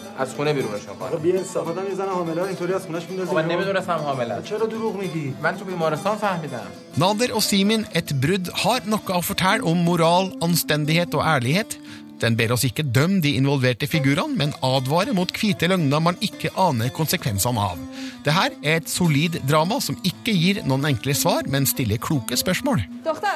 Nader 7.03 7.33
og 7.33 7.43
Simin, 7.43 7.87
et 7.97 8.15
brudd, 8.23 8.53
har 8.63 8.87
noe 8.87 9.17
å 9.17 9.23
fortelle 9.25 9.67
om 9.67 9.83
moral, 9.83 10.31
anstendighet 10.45 11.17
og 11.17 11.25
ærlighet. 11.25 11.79
Den 12.23 12.37
ber 12.39 12.53
oss 12.55 12.63
ikke 12.63 12.85
dømme 12.87 13.19
de 13.23 13.33
involverte 13.35 13.87
figurene, 13.91 14.37
men 14.39 14.53
advare 14.63 15.11
mot 15.15 15.31
hvite 15.35 15.67
løgner 15.67 15.99
man 15.99 16.15
ikke 16.23 16.53
aner 16.55 16.91
konsekvensene 16.95 17.59
av. 17.59 17.81
Det 18.23 18.31
her 18.31 18.55
er 18.63 18.79
et 18.79 18.89
solid 18.89 19.35
drama 19.49 19.81
som 19.83 19.97
ikke 20.07 20.31
gir 20.31 20.61
noen 20.63 20.87
enkle 20.93 21.15
svar, 21.19 21.43
men 21.51 21.67
stiller 21.67 21.99
kloke 21.99 22.37
spørsmål. 22.39 22.85
Dette 23.03 23.33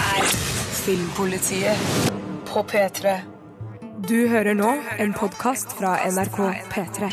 er 0.00 0.24
Filmpolitiet 0.78 1.76
på 2.48 2.64
P3. 2.72 3.18
Du 4.08 4.28
hører 4.30 4.54
nå 4.56 4.72
en 4.98 5.12
podkast 5.12 5.76
fra 5.76 5.98
NRK 6.08 6.38
P3. 6.72 7.12